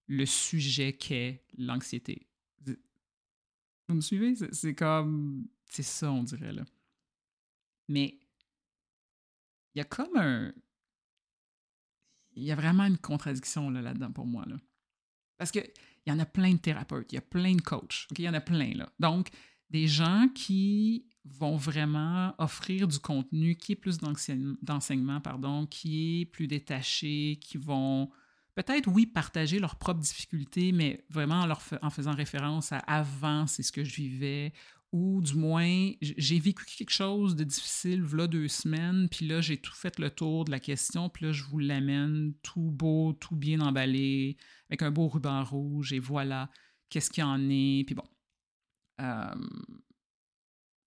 le 0.08 0.26
sujet 0.26 0.94
qu'est 0.94 1.44
l'anxiété. 1.58 2.28
Vous 3.88 3.96
me 3.96 4.02
suivez? 4.02 4.36
C'est 4.52 4.76
comme... 4.76 5.48
C'est 5.70 5.84
ça, 5.84 6.12
on 6.12 6.24
dirait, 6.24 6.54
là. 6.54 6.64
Mais 7.88 8.20
il 9.74 9.80
y 9.80 9.82
a 9.82 9.86
comme 9.86 10.16
un 10.16 10.54
il 12.38 12.44
y 12.44 12.52
a 12.52 12.56
vraiment 12.56 12.86
une 12.86 12.98
contradiction 12.98 13.70
là, 13.70 13.82
là-dedans 13.82 14.12
pour 14.12 14.26
moi. 14.26 14.46
Là. 14.48 14.58
Parce 15.38 15.52
qu'il 15.52 15.70
y 16.06 16.12
en 16.12 16.20
a 16.20 16.26
plein 16.26 16.54
de 16.54 16.60
thérapeutes, 16.60 17.12
il 17.12 17.16
y 17.16 17.18
a 17.18 17.22
plein 17.22 17.56
de 17.56 17.62
coachs, 17.62 18.08
il 18.18 18.24
y 18.24 18.30
en 18.30 18.34
a 18.34 18.42
plein. 18.42 18.74
Là. 18.76 18.90
Donc, 19.00 19.30
des 19.70 19.88
gens 19.88 20.28
qui 20.34 21.08
vont 21.26 21.58
vraiment 21.58 22.34
offrir 22.38 22.88
du 22.88 23.00
contenu 23.00 23.56
qui 23.56 23.74
est 23.74 23.76
plus 23.76 23.98
d'enseignement, 23.98 25.20
pardon, 25.20 25.66
qui 25.66 26.22
est 26.22 26.26
plus 26.26 26.48
détaché, 26.48 27.38
qui 27.42 27.58
vont 27.58 28.10
peut-être, 28.56 28.88
oui, 28.88 29.06
partager 29.06 29.60
leurs 29.60 29.76
propres 29.76 30.00
difficultés, 30.00 30.72
mais 30.72 31.06
vraiment 31.10 31.42
en, 31.42 31.48
leur 31.48 31.62
en 31.82 31.90
faisant 31.90 32.14
référence 32.14 32.72
à 32.72 32.78
avant, 32.80 33.46
c'est 33.46 33.64
ce 33.64 33.72
que 33.72 33.84
je 33.84 33.96
vivais, 33.96 34.54
ou 34.94 35.22
du 35.22 35.36
moins, 35.36 35.92
j'ai 36.02 36.40
vécu 36.40 36.66
quelque 36.66 36.92
chose 36.92 37.36
de 37.36 37.44
difficile, 37.44 38.02
voilà 38.02 38.28
deux 38.28 38.48
semaines, 38.48 39.10
puis 39.10 39.28
là, 39.28 39.42
j'ai 39.42 39.58
tout 39.58 39.74
fait 39.74 40.00
le 40.00 40.10
tour 40.10 40.46
de 40.46 40.52
la 40.52 40.60
question, 40.60 41.10
puis 41.10 41.26
là, 41.26 41.32
je 41.34 41.44
vous 41.44 41.60
l'amène 41.60 42.34
tout 42.42 42.72
beau, 42.72 43.14
tout 43.14 43.36
bien 43.36 43.60
emballé, 43.60 44.38
avec 44.70 44.82
un 44.82 44.92
beau 44.92 45.08
ruban 45.10 45.44
rouge, 45.44 45.92
et 45.92 46.00
voilà, 46.00 46.50
qu'est-ce 46.90 47.10
qu'il 47.10 47.22
y 47.22 47.28
en 47.28 47.50
est, 47.50 47.84
puis 47.86 47.96
bon. 47.96 48.08
Euh, 49.02 49.48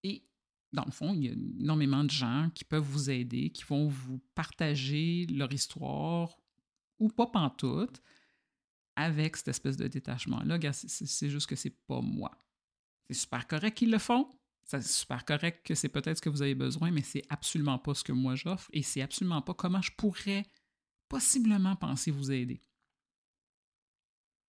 et 0.02 0.26
dans 0.72 0.84
le 0.86 0.92
fond, 0.92 1.14
il 1.14 1.24
y 1.24 1.28
a 1.28 1.32
énormément 1.32 2.02
de 2.02 2.10
gens 2.10 2.50
qui 2.54 2.64
peuvent 2.64 2.82
vous 2.82 3.10
aider, 3.10 3.50
qui 3.50 3.64
vont 3.64 3.86
vous 3.86 4.18
partager 4.34 5.26
leur 5.30 5.52
histoire, 5.52 6.38
ou 6.98 7.08
pas 7.08 7.26
pantoute, 7.26 8.00
avec 8.96 9.36
cette 9.36 9.48
espèce 9.48 9.76
de 9.76 9.88
détachement-là. 9.88 10.58
C'est 10.72 11.30
juste 11.30 11.46
que 11.46 11.56
c'est 11.56 11.76
pas 11.86 12.00
moi. 12.00 12.30
C'est 13.10 13.22
super 13.22 13.48
correct 13.48 13.76
qu'ils 13.76 13.90
le 13.90 13.98
font. 13.98 14.30
C'est 14.62 14.84
super 14.84 15.24
correct 15.24 15.66
que 15.66 15.74
c'est 15.74 15.88
peut-être 15.88 16.18
ce 16.18 16.22
que 16.22 16.28
vous 16.28 16.42
avez 16.42 16.54
besoin, 16.54 16.92
mais 16.92 17.02
c'est 17.02 17.24
absolument 17.28 17.78
pas 17.80 17.92
ce 17.92 18.04
que 18.04 18.12
moi 18.12 18.36
j'offre 18.36 18.70
et 18.72 18.84
c'est 18.84 19.02
absolument 19.02 19.42
pas 19.42 19.52
comment 19.52 19.82
je 19.82 19.90
pourrais 19.96 20.46
possiblement 21.08 21.74
penser 21.74 22.12
vous 22.12 22.30
aider. 22.30 22.60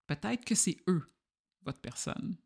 Peut-être 0.09 0.45
que 0.45 0.57
c'est 0.57 0.77
eux, 0.89 1.07
votre 1.63 1.81
personne. 1.81 2.37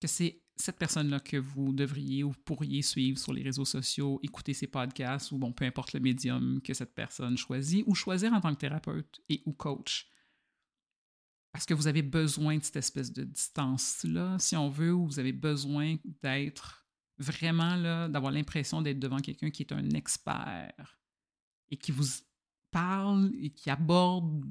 Que 0.00 0.08
c'est 0.08 0.42
cette 0.56 0.78
personne-là 0.78 1.20
que 1.20 1.36
vous 1.36 1.72
devriez 1.72 2.24
ou 2.24 2.32
pourriez 2.44 2.82
suivre 2.82 3.18
sur 3.18 3.32
les 3.32 3.44
réseaux 3.44 3.64
sociaux, 3.64 4.18
écouter 4.24 4.52
ses 4.52 4.66
podcasts 4.66 5.30
ou 5.30 5.38
bon, 5.38 5.52
peu 5.52 5.64
importe 5.64 5.92
le 5.92 6.00
médium 6.00 6.60
que 6.60 6.74
cette 6.74 6.94
personne 6.94 7.36
choisit, 7.36 7.84
ou 7.86 7.94
choisir 7.94 8.32
en 8.32 8.40
tant 8.40 8.52
que 8.52 8.58
thérapeute 8.58 9.20
et 9.28 9.44
ou 9.46 9.52
coach 9.52 10.10
parce 11.54 11.66
que 11.66 11.74
vous 11.74 11.86
avez 11.86 12.02
besoin 12.02 12.58
de 12.58 12.64
cette 12.64 12.74
espèce 12.74 13.12
de 13.12 13.22
distance-là, 13.22 14.40
si 14.40 14.56
on 14.56 14.68
veut, 14.68 14.92
ou 14.92 15.06
vous 15.06 15.20
avez 15.20 15.32
besoin 15.32 15.98
d'être 16.20 16.84
vraiment 17.16 17.76
là, 17.76 18.08
d'avoir 18.08 18.32
l'impression 18.32 18.82
d'être 18.82 18.98
devant 18.98 19.20
quelqu'un 19.20 19.50
qui 19.50 19.62
est 19.62 19.72
un 19.72 19.88
expert 19.90 20.98
et 21.70 21.76
qui 21.76 21.92
vous 21.92 22.08
parle 22.72 23.30
et 23.38 23.50
qui 23.50 23.70
aborde 23.70 24.44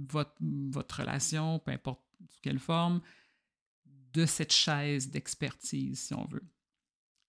votre, 0.00 0.36
votre 0.40 1.00
relation, 1.00 1.60
peu 1.60 1.70
importe 1.70 2.02
sous 2.28 2.40
quelle 2.42 2.58
forme, 2.58 3.00
de 3.86 4.26
cette 4.26 4.52
chaise 4.52 5.10
d'expertise, 5.10 5.98
si 5.98 6.12
on 6.12 6.26
veut. 6.26 6.46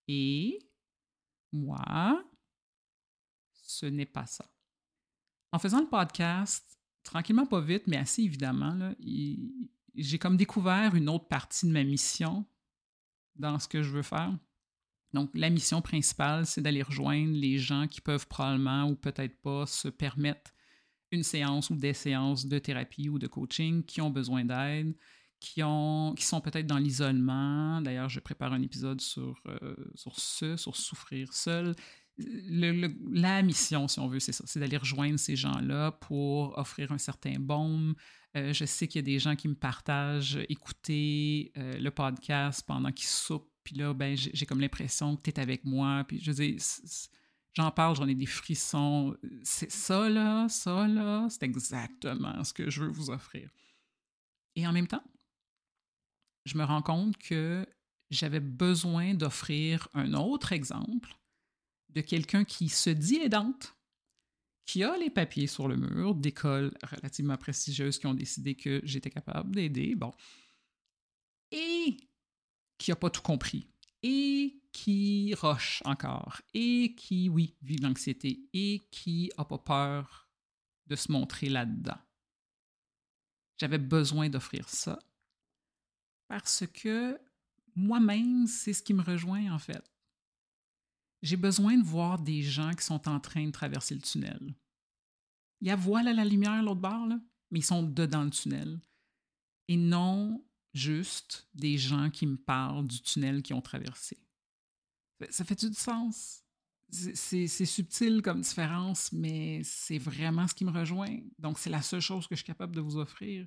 Et 0.10 0.60
moi, 1.54 2.22
ce 3.54 3.86
n'est 3.86 4.06
pas 4.06 4.26
ça. 4.26 4.46
En 5.54 5.58
faisant 5.58 5.80
le 5.80 5.88
podcast, 5.88 6.79
tranquillement, 7.10 7.48
pas 7.48 7.62
vite, 7.62 7.84
mais 7.88 7.98
assez 7.98 8.22
évidemment, 8.22 8.94
j'ai 9.96 10.20
comme 10.20 10.38
découvert 10.38 10.94
une 10.96 11.10
autre 11.10 11.28
partie 11.28 11.66
de 11.66 11.72
ma 11.72 11.84
mission 11.84 12.46
dans 13.36 13.58
ce 13.58 13.68
que 13.68 13.82
je 13.82 13.90
veux 13.90 14.04
faire. 14.04 14.38
Donc, 15.14 15.32
la 15.34 15.50
mission 15.50 15.82
principale, 15.82 16.46
c'est 16.46 16.62
d'aller 16.62 16.84
rejoindre 16.84 17.34
les 17.34 17.58
gens 17.58 17.88
qui 17.88 18.00
peuvent 18.00 18.28
probablement 18.28 18.84
ou 18.90 18.96
peut-être 18.96 19.42
pas 19.42 19.66
se 19.66 19.88
permettre 19.88 20.52
une 21.12 21.24
séance 21.24 21.72
ou 21.72 21.76
des 21.76 21.94
séances 21.94 22.46
de 22.46 22.60
thérapie 22.60 23.10
ou 23.10 23.18
de 23.18 23.26
coaching, 23.26 23.84
qui 23.84 24.02
ont 24.02 24.12
besoin 24.12 24.46
d'aide, 24.46 24.96
qui, 25.40 25.64
ont, 25.64 26.14
qui 26.16 26.26
sont 26.26 26.42
peut-être 26.42 26.68
dans 26.68 26.78
l'isolement. 26.78 27.82
D'ailleurs, 27.82 28.10
je 28.10 28.20
prépare 28.20 28.54
un 28.54 28.62
épisode 28.62 29.02
sur, 29.02 29.42
euh, 29.48 29.76
sur 29.96 30.20
ce, 30.20 30.58
sur 30.58 30.76
souffrir 30.76 31.34
seul 31.34 31.74
la 32.20 33.42
mission, 33.42 33.88
si 33.88 34.00
on 34.00 34.08
veut, 34.08 34.20
c'est 34.20 34.32
ça, 34.32 34.44
c'est 34.48 34.60
d'aller 34.60 34.78
rejoindre 34.78 35.20
ces 35.20 35.36
gens-là 35.36 35.92
pour 35.92 36.58
offrir 36.58 36.92
un 36.92 36.98
certain 36.98 37.36
baume. 37.40 37.96
Euh, 38.36 38.54
je 38.54 38.66
sais 38.66 38.88
qu'il 38.88 39.00
y 39.00 39.04
a 39.04 39.06
des 39.06 39.20
gens 39.20 39.36
qui 39.36 39.48
me 39.48 39.56
partagent 39.56 40.40
écouter 40.50 41.52
euh, 41.58 41.80
le 41.80 41.92
podcast 41.92 42.64
pendant 42.66 42.92
qu'ils 42.92 43.08
soupent, 43.08 43.52
puis 43.64 43.76
là, 43.76 43.94
ben, 43.94 44.16
j'ai 44.16 44.46
comme 44.46 44.62
l'impression 44.62 45.16
que 45.16 45.24
tu 45.24 45.30
es 45.32 45.40
avec 45.40 45.64
moi, 45.66 46.04
puis 46.08 46.20
je 46.20 46.32
dis, 46.32 46.58
j'en 47.54 47.72
parle, 47.72 47.96
j'en 47.96 48.08
ai 48.08 48.16
des 48.16 48.26
frissons. 48.26 49.16
C'est 49.44 49.72
ça, 49.72 50.10
là, 50.10 50.48
ça, 50.50 50.88
là, 50.88 51.28
c'est 51.30 51.44
exactement 51.44 52.44
ce 52.44 52.54
que 52.54 52.70
je 52.70 52.84
veux 52.84 52.90
vous 52.90 53.10
offrir. 53.10 53.50
Et 54.56 54.68
en 54.68 54.74
même 54.74 54.88
temps, 54.88 55.04
je 56.46 56.58
me 56.58 56.64
rends 56.64 56.82
compte 56.82 57.18
que 57.18 57.66
j'avais 58.10 58.40
besoin 58.40 59.14
d'offrir 59.14 59.88
un 59.94 60.14
autre 60.14 60.52
exemple 60.52 61.19
de 61.90 62.02
quelqu'un 62.02 62.44
qui 62.44 62.70
se 62.70 62.90
dit 62.90 63.18
aidante, 63.18 63.76
qui 64.66 64.84
a 64.84 64.98
les 64.98 65.10
papiers 65.10 65.48
sur 65.48 65.68
le 65.68 65.78
mur 65.78 66.14
d'écoles 66.14 66.72
relativement 66.84 67.38
prestigieuses 67.38 67.98
qui 67.98 68.06
ont 68.06 68.14
décidé 68.14 68.56
que 68.56 68.82
j'étais 68.84 69.10
capable 69.10 69.56
d'aider, 69.56 69.96
bon, 69.96 70.14
et 71.52 71.98
qui 72.78 72.92
n'a 72.92 72.96
pas 72.96 73.10
tout 73.10 73.22
compris, 73.22 73.68
et 74.04 74.62
qui 74.72 75.34
roche 75.34 75.82
encore, 75.86 76.42
et 76.54 76.94
qui, 76.96 77.30
oui, 77.30 77.56
vit 77.62 77.78
l'anxiété, 77.78 78.48
et 78.54 78.82
qui 78.92 79.32
n'a 79.38 79.46
pas 79.46 79.58
peur 79.58 80.30
de 80.86 80.96
se 80.96 81.12
montrer 81.12 81.50
là-dedans. 81.50 81.98
J'avais 83.58 83.78
besoin 83.78 84.30
d'offrir 84.30 84.70
ça 84.70 85.00
parce 86.28 86.64
que 86.68 87.20
moi-même, 87.76 88.48
c'est 88.48 88.74
ce 88.74 88.82
qui 88.82 88.94
me 88.94 89.02
rejoint 89.02 89.52
en 89.52 89.60
fait 89.60 89.84
j'ai 91.22 91.38
besoin 91.38 91.78
de 91.78 91.84
voir 91.84 92.20
des 92.20 92.42
gens 92.42 92.72
qui 92.72 92.84
sont 92.84 93.08
en 93.08 93.20
train 93.20 93.46
de 93.46 93.52
traverser 93.52 93.96
le 93.96 94.02
tunnel. 94.02 94.56
Il 95.62 95.68
y 95.68 95.72
a 95.72 95.76
voilà 95.76 96.14
la 96.14 96.24
lumière 96.24 96.64
l'autre 96.64 96.82
bord, 96.82 97.08
là, 97.08 97.20
mais 97.52 97.60
ils 97.60 97.66
sont 97.66 97.84
dedans 97.84 98.24
le 98.24 98.30
tunnel. 98.30 98.80
Et 99.68 99.78
non 99.78 100.46
juste 100.74 101.48
des 101.54 101.78
gens 101.78 102.10
qui 102.10 102.26
me 102.28 102.38
parlent 102.38 102.88
du 102.88 103.02
tunnel 103.02 103.42
qu'ils 103.42 103.56
ont 103.56 103.62
traversé. 103.62 104.18
Ça 105.30 105.44
fait 105.44 105.60
du 105.66 105.74
sens? 105.74 106.44
C'est 106.92 107.48
subtil 107.48 108.22
comme 108.22 108.42
différence, 108.42 109.12
mais 109.12 109.62
c'est 109.64 110.00
vraiment 110.00 110.48
ce 110.48 110.56
qui 110.56 110.66
me 110.66 110.72
rejoint. 110.72 111.20
Donc, 111.38 111.60
c'est 111.60 111.70
la 111.70 111.82
seule 111.82 112.02
chose 112.02 112.26
que 112.28 112.36
je 112.36 112.40
suis 112.40 112.48
capable 112.48 112.76
de 112.76 112.82
vous 112.82 112.98
offrir. 112.98 113.46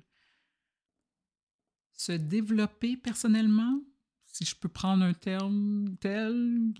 Se 1.91 2.13
développer 2.13 2.95
personnellement, 2.95 3.81
si 4.25 4.45
je 4.45 4.55
peux 4.55 4.69
prendre 4.69 5.03
un 5.03 5.13
terme 5.13 5.97
tel, 5.99 6.73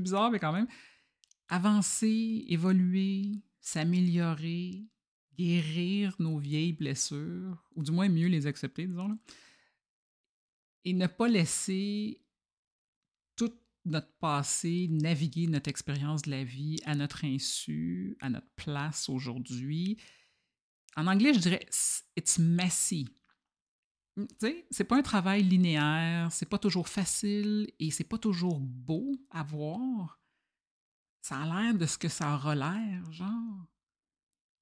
bizarre, 0.00 0.30
mais 0.30 0.38
quand 0.38 0.52
même. 0.52 0.68
Avancer, 1.48 2.44
évoluer, 2.48 3.42
s'améliorer, 3.60 4.84
guérir 5.36 6.14
nos 6.18 6.38
vieilles 6.38 6.72
blessures, 6.72 7.62
ou 7.74 7.82
du 7.82 7.92
moins 7.92 8.08
mieux 8.08 8.28
les 8.28 8.46
accepter, 8.46 8.86
disons. 8.86 9.18
Et 10.84 10.92
ne 10.92 11.06
pas 11.06 11.28
laisser 11.28 12.22
tout 13.36 13.52
notre 13.84 14.12
passé 14.18 14.88
naviguer 14.90 15.46
notre 15.46 15.68
expérience 15.68 16.22
de 16.22 16.30
la 16.30 16.44
vie 16.44 16.78
à 16.84 16.94
notre 16.94 17.24
insu, 17.24 18.16
à 18.20 18.30
notre 18.30 18.50
place 18.56 19.08
aujourd'hui. 19.08 19.98
En 20.96 21.06
anglais, 21.06 21.34
je 21.34 21.40
dirais 21.40 21.66
it's 22.16 22.38
messy. 22.38 23.08
Tu 24.16 24.26
sais, 24.38 24.66
c'est 24.70 24.84
pas 24.84 24.96
un 24.96 25.02
travail 25.02 25.42
linéaire, 25.42 26.32
c'est 26.32 26.48
pas 26.48 26.58
toujours 26.58 26.88
facile 26.88 27.70
et 27.78 27.90
c'est 27.90 28.04
pas 28.04 28.16
toujours 28.16 28.60
beau 28.60 29.12
à 29.30 29.42
voir. 29.42 30.20
Ça 31.20 31.42
a 31.42 31.44
l'air 31.44 31.74
de 31.74 31.84
ce 31.84 31.98
que 31.98 32.08
ça 32.08 32.34
aura 32.34 32.54
l'air, 32.54 33.12
genre. 33.12 33.66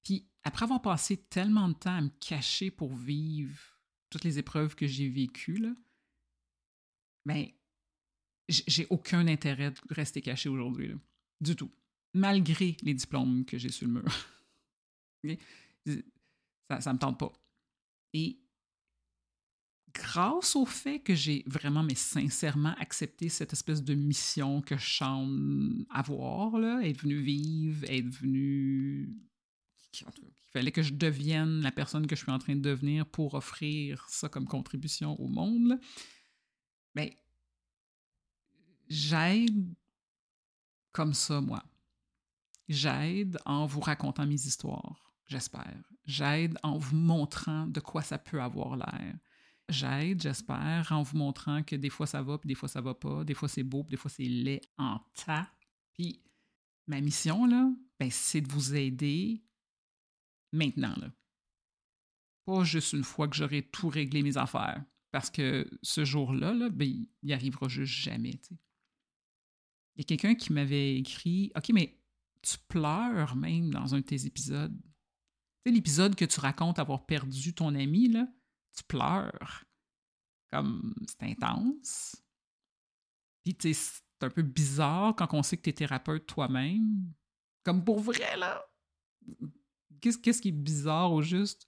Puis 0.03 0.27
après 0.43 0.63
avoir 0.63 0.81
passé 0.81 1.17
tellement 1.17 1.69
de 1.69 1.73
temps 1.73 1.95
à 1.95 2.01
me 2.01 2.09
cacher 2.19 2.69
pour 2.69 2.93
vivre 2.93 3.59
toutes 4.09 4.25
les 4.25 4.39
épreuves 4.39 4.75
que 4.75 4.87
j'ai 4.87 5.07
vécues, 5.07 5.75
ben, 7.25 7.47
j'ai 8.49 8.87
aucun 8.89 9.27
intérêt 9.27 9.71
de 9.71 9.79
rester 9.89 10.21
caché 10.21 10.49
aujourd'hui, 10.49 10.93
du 11.39 11.55
tout. 11.55 11.71
Malgré 12.13 12.75
les 12.81 12.93
diplômes 12.93 13.45
que 13.45 13.57
j'ai 13.57 13.69
sur 13.69 13.87
le 13.87 13.93
mur. 13.93 14.05
Ça, 16.67 16.81
ça 16.81 16.93
me 16.93 16.97
tente 16.97 17.19
pas. 17.19 17.31
Et 18.13 18.39
grâce 19.95 20.55
au 20.55 20.65
fait 20.65 20.99
que 20.99 21.15
j'ai 21.15 21.43
vraiment, 21.47 21.81
mais 21.81 21.95
sincèrement, 21.95 22.75
accepté 22.79 23.29
cette 23.29 23.53
espèce 23.53 23.83
de 23.83 23.95
mission 23.95 24.61
que 24.61 24.77
je 24.77 24.97
semble 24.97 25.85
avoir, 25.89 26.57
là, 26.59 26.81
être 26.83 27.01
venu 27.01 27.21
vivre, 27.21 27.85
être 27.89 28.09
venu. 28.09 29.15
Il 29.93 30.05
fallait 30.51 30.71
que 30.71 30.81
je 30.81 30.93
devienne 30.93 31.61
la 31.61 31.71
personne 31.71 32.07
que 32.07 32.15
je 32.15 32.23
suis 32.23 32.31
en 32.31 32.39
train 32.39 32.55
de 32.55 32.61
devenir 32.61 33.05
pour 33.05 33.33
offrir 33.33 34.05
ça 34.09 34.27
comme 34.27 34.45
contribution 34.45 35.19
au 35.19 35.27
monde. 35.27 35.79
Mais 36.93 37.09
ben, 37.09 37.15
j'aide 38.89 39.73
comme 40.91 41.13
ça, 41.13 41.39
moi. 41.39 41.63
J'aide 42.67 43.37
en 43.45 43.65
vous 43.65 43.79
racontant 43.79 44.25
mes 44.25 44.45
histoires, 44.45 45.13
j'espère. 45.27 45.81
J'aide 46.05 46.57
en 46.63 46.77
vous 46.77 46.95
montrant 46.95 47.67
de 47.67 47.79
quoi 47.79 48.01
ça 48.01 48.17
peut 48.17 48.41
avoir 48.41 48.75
l'air 48.75 49.15
j'aide, 49.69 50.21
j'espère, 50.21 50.91
en 50.91 51.03
vous 51.03 51.17
montrant 51.17 51.63
que 51.63 51.75
des 51.75 51.89
fois 51.89 52.07
ça 52.07 52.21
va, 52.21 52.37
puis 52.37 52.47
des 52.47 52.55
fois 52.55 52.69
ça 52.69 52.81
va 52.81 52.93
pas, 52.93 53.23
des 53.23 53.33
fois 53.33 53.47
c'est 53.47 53.63
beau, 53.63 53.83
puis 53.83 53.91
des 53.91 53.97
fois 53.97 54.11
c'est 54.11 54.23
laid 54.23 54.61
en 54.77 54.99
tas. 55.25 55.49
Puis 55.93 56.21
ma 56.87 57.01
mission, 57.01 57.45
là, 57.45 57.71
ben, 57.99 58.09
c'est 58.11 58.41
de 58.41 58.51
vous 58.51 58.75
aider 58.75 59.43
maintenant, 60.51 60.95
là. 60.97 61.11
Pas 62.45 62.63
juste 62.63 62.93
une 62.93 63.03
fois 63.03 63.27
que 63.27 63.35
j'aurai 63.35 63.63
tout 63.63 63.89
réglé 63.89 64.21
mes 64.21 64.37
affaires. 64.37 64.83
Parce 65.11 65.29
que 65.31 65.67
ce 65.81 66.05
jour-là, 66.05 66.53
là, 66.53 66.69
ben, 66.69 67.05
il 67.23 67.33
arrivera 67.33 67.67
juste 67.67 67.93
jamais, 67.93 68.39
Il 68.51 68.57
y 69.97 70.01
a 70.01 70.03
quelqu'un 70.03 70.35
qui 70.35 70.53
m'avait 70.53 70.97
écrit 70.97 71.51
OK, 71.55 71.69
mais 71.69 71.97
tu 72.41 72.57
pleures 72.67 73.35
même 73.35 73.71
dans 73.71 73.95
un 73.95 73.99
de 73.99 74.05
tes 74.05 74.25
épisodes. 74.25 74.77
Tu 74.77 74.91
sais, 75.65 75.71
l'épisode 75.71 76.15
que 76.15 76.25
tu 76.25 76.39
racontes 76.39 76.77
avoir 76.77 77.05
perdu 77.05 77.55
ton 77.55 77.73
ami, 77.73 78.09
là, 78.09 78.27
tu 78.75 78.83
pleures. 78.83 79.65
Comme 80.51 80.93
c'est 81.07 81.23
intense. 81.23 82.23
Puis 83.43 83.55
tu 83.55 83.73
sais, 83.73 83.91
c'est 84.19 84.25
un 84.25 84.29
peu 84.29 84.41
bizarre 84.41 85.15
quand 85.15 85.33
on 85.33 85.43
sait 85.43 85.57
que 85.57 85.63
tu 85.63 85.69
es 85.69 85.73
thérapeute 85.73 86.25
toi-même. 86.25 87.11
Comme 87.63 87.83
pour 87.83 87.99
vrai, 87.99 88.37
là. 88.37 88.65
Qu'est-ce 90.01 90.41
qui 90.41 90.49
est 90.49 90.51
bizarre 90.51 91.11
au 91.11 91.21
juste? 91.21 91.67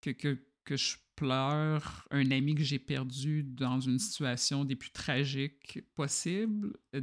Que, 0.00 0.10
que, 0.10 0.46
que 0.64 0.76
je 0.76 0.96
pleure 1.16 2.06
un 2.10 2.30
ami 2.30 2.54
que 2.54 2.62
j'ai 2.62 2.78
perdu 2.78 3.42
dans 3.42 3.80
une 3.80 3.98
situation 3.98 4.64
des 4.64 4.76
plus 4.76 4.90
tragiques 4.90 5.80
possibles. 5.94 6.76
Euh, 6.94 7.02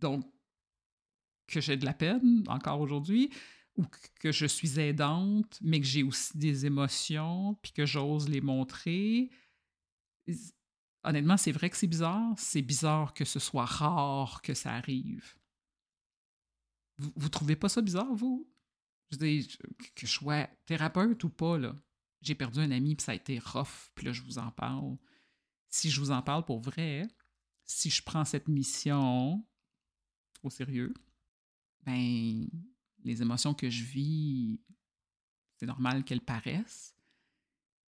donc, 0.00 0.24
que 1.46 1.60
j'ai 1.60 1.76
de 1.76 1.84
la 1.84 1.94
peine 1.94 2.44
encore 2.48 2.80
aujourd'hui? 2.80 3.30
Ou 3.78 3.86
que 4.20 4.32
je 4.32 4.44
suis 4.44 4.78
aidante, 4.80 5.58
mais 5.62 5.80
que 5.80 5.86
j'ai 5.86 6.02
aussi 6.02 6.36
des 6.36 6.66
émotions, 6.66 7.54
puis 7.62 7.72
que 7.72 7.86
j'ose 7.86 8.28
les 8.28 8.40
montrer. 8.40 9.30
Honnêtement, 11.04 11.36
c'est 11.36 11.52
vrai 11.52 11.70
que 11.70 11.76
c'est 11.76 11.86
bizarre. 11.86 12.34
C'est 12.36 12.60
bizarre 12.60 13.14
que 13.14 13.24
ce 13.24 13.38
soit 13.38 13.64
rare 13.64 14.42
que 14.42 14.52
ça 14.52 14.74
arrive. 14.74 15.38
Vous, 16.98 17.12
vous 17.14 17.28
trouvez 17.28 17.54
pas 17.54 17.68
ça 17.68 17.80
bizarre, 17.80 18.12
vous? 18.12 18.50
Je 19.12 19.16
dis, 19.16 19.58
que 19.94 20.06
je 20.06 20.12
sois 20.12 20.48
thérapeute 20.66 21.22
ou 21.22 21.30
pas, 21.30 21.56
là. 21.56 21.74
J'ai 22.20 22.34
perdu 22.34 22.58
un 22.58 22.72
ami, 22.72 22.96
puis 22.96 23.04
ça 23.04 23.12
a 23.12 23.14
été 23.14 23.38
rough, 23.38 23.90
puis 23.94 24.04
là, 24.06 24.12
je 24.12 24.22
vous 24.22 24.38
en 24.38 24.50
parle. 24.50 24.98
Si 25.68 25.88
je 25.88 26.00
vous 26.00 26.10
en 26.10 26.20
parle 26.20 26.44
pour 26.44 26.60
vrai, 26.60 27.06
si 27.64 27.90
je 27.90 28.02
prends 28.02 28.24
cette 28.24 28.48
mission 28.48 29.46
au 30.42 30.50
sérieux, 30.50 30.92
ben, 31.84 32.48
les 33.08 33.22
émotions 33.22 33.54
que 33.54 33.70
je 33.70 33.82
vis, 33.82 34.60
c'est 35.56 35.66
normal 35.66 36.04
qu'elles 36.04 36.20
paraissent. 36.20 36.94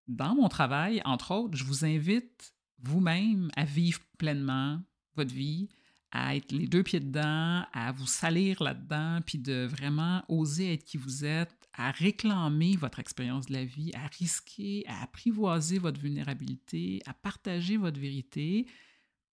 Dans 0.08 0.36
mon 0.36 0.48
travail, 0.50 1.02
entre 1.04 1.32
autres, 1.32 1.58
je 1.58 1.64
vous 1.64 1.84
invite 1.84 2.54
vous-même 2.80 3.52
à 3.56 3.66
vivre 3.66 4.00
pleinement 4.18 4.82
votre 5.16 5.34
vie, 5.34 5.68
à 6.12 6.36
être 6.36 6.52
les 6.52 6.68
deux 6.68 6.84
pieds 6.84 7.00
dedans, 7.00 7.66
à 7.74 7.92
vous 7.92 8.08
salir 8.08 8.64
là-dedans, 8.64 9.20
puis 9.26 9.38
de 9.38 9.66
vraiment 9.66 10.24
oser 10.28 10.74
être 10.74 10.84
qui 10.84 10.98
vous 10.98 11.26
êtes, 11.26 11.70
à 11.74 11.92
réclamer 11.92 12.76
votre 12.78 13.00
expérience 13.00 13.48
de 13.48 13.54
la 13.54 13.66
vie, 13.66 13.92
à 13.94 14.08
risquer, 14.08 14.84
à 14.88 15.04
apprivoiser 15.04 15.78
votre 15.78 16.00
vulnérabilité, 16.00 17.02
à 17.06 17.14
partager 17.14 17.78
votre 17.78 18.00
vérité. 18.00 18.68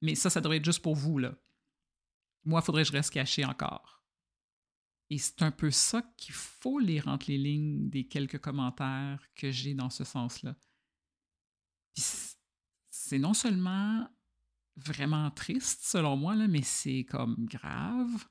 Mais 0.03 0.15
ça, 0.15 0.29
ça 0.29 0.41
devrait 0.41 0.59
être 0.59 0.65
juste 0.65 0.83
pour 0.83 0.95
vous, 0.95 1.19
là. 1.19 1.35
Moi, 2.45 2.61
faudrait 2.61 2.83
que 2.83 2.89
je 2.89 2.93
reste 2.93 3.13
caché 3.13 3.45
encore. 3.45 3.96
Et 5.09 5.19
c'est 5.19 5.43
un 5.43 5.53
peu 5.53 5.71
ça 5.71 6.03
qu'il 6.17 6.35
faut 6.35 6.79
lire 6.79 7.07
entre 7.07 7.27
les 7.29 7.39
lignes 7.39 7.89
des 7.89 8.09
quelques 8.09 8.39
commentaires 8.39 9.23
que 9.37 9.51
j'ai 9.51 9.75
dans 9.75 9.91
ce 9.91 10.05
sens-là. 10.05 10.57
C'est 11.95 13.19
non 13.19 13.35
seulement 13.35 14.09
vraiment 14.77 15.31
triste, 15.31 15.85
selon 15.85 16.17
moi, 16.17 16.35
là, 16.35 16.49
mais 16.49 16.63
c'est 16.63 17.05
comme 17.05 17.37
grave. 17.39 18.27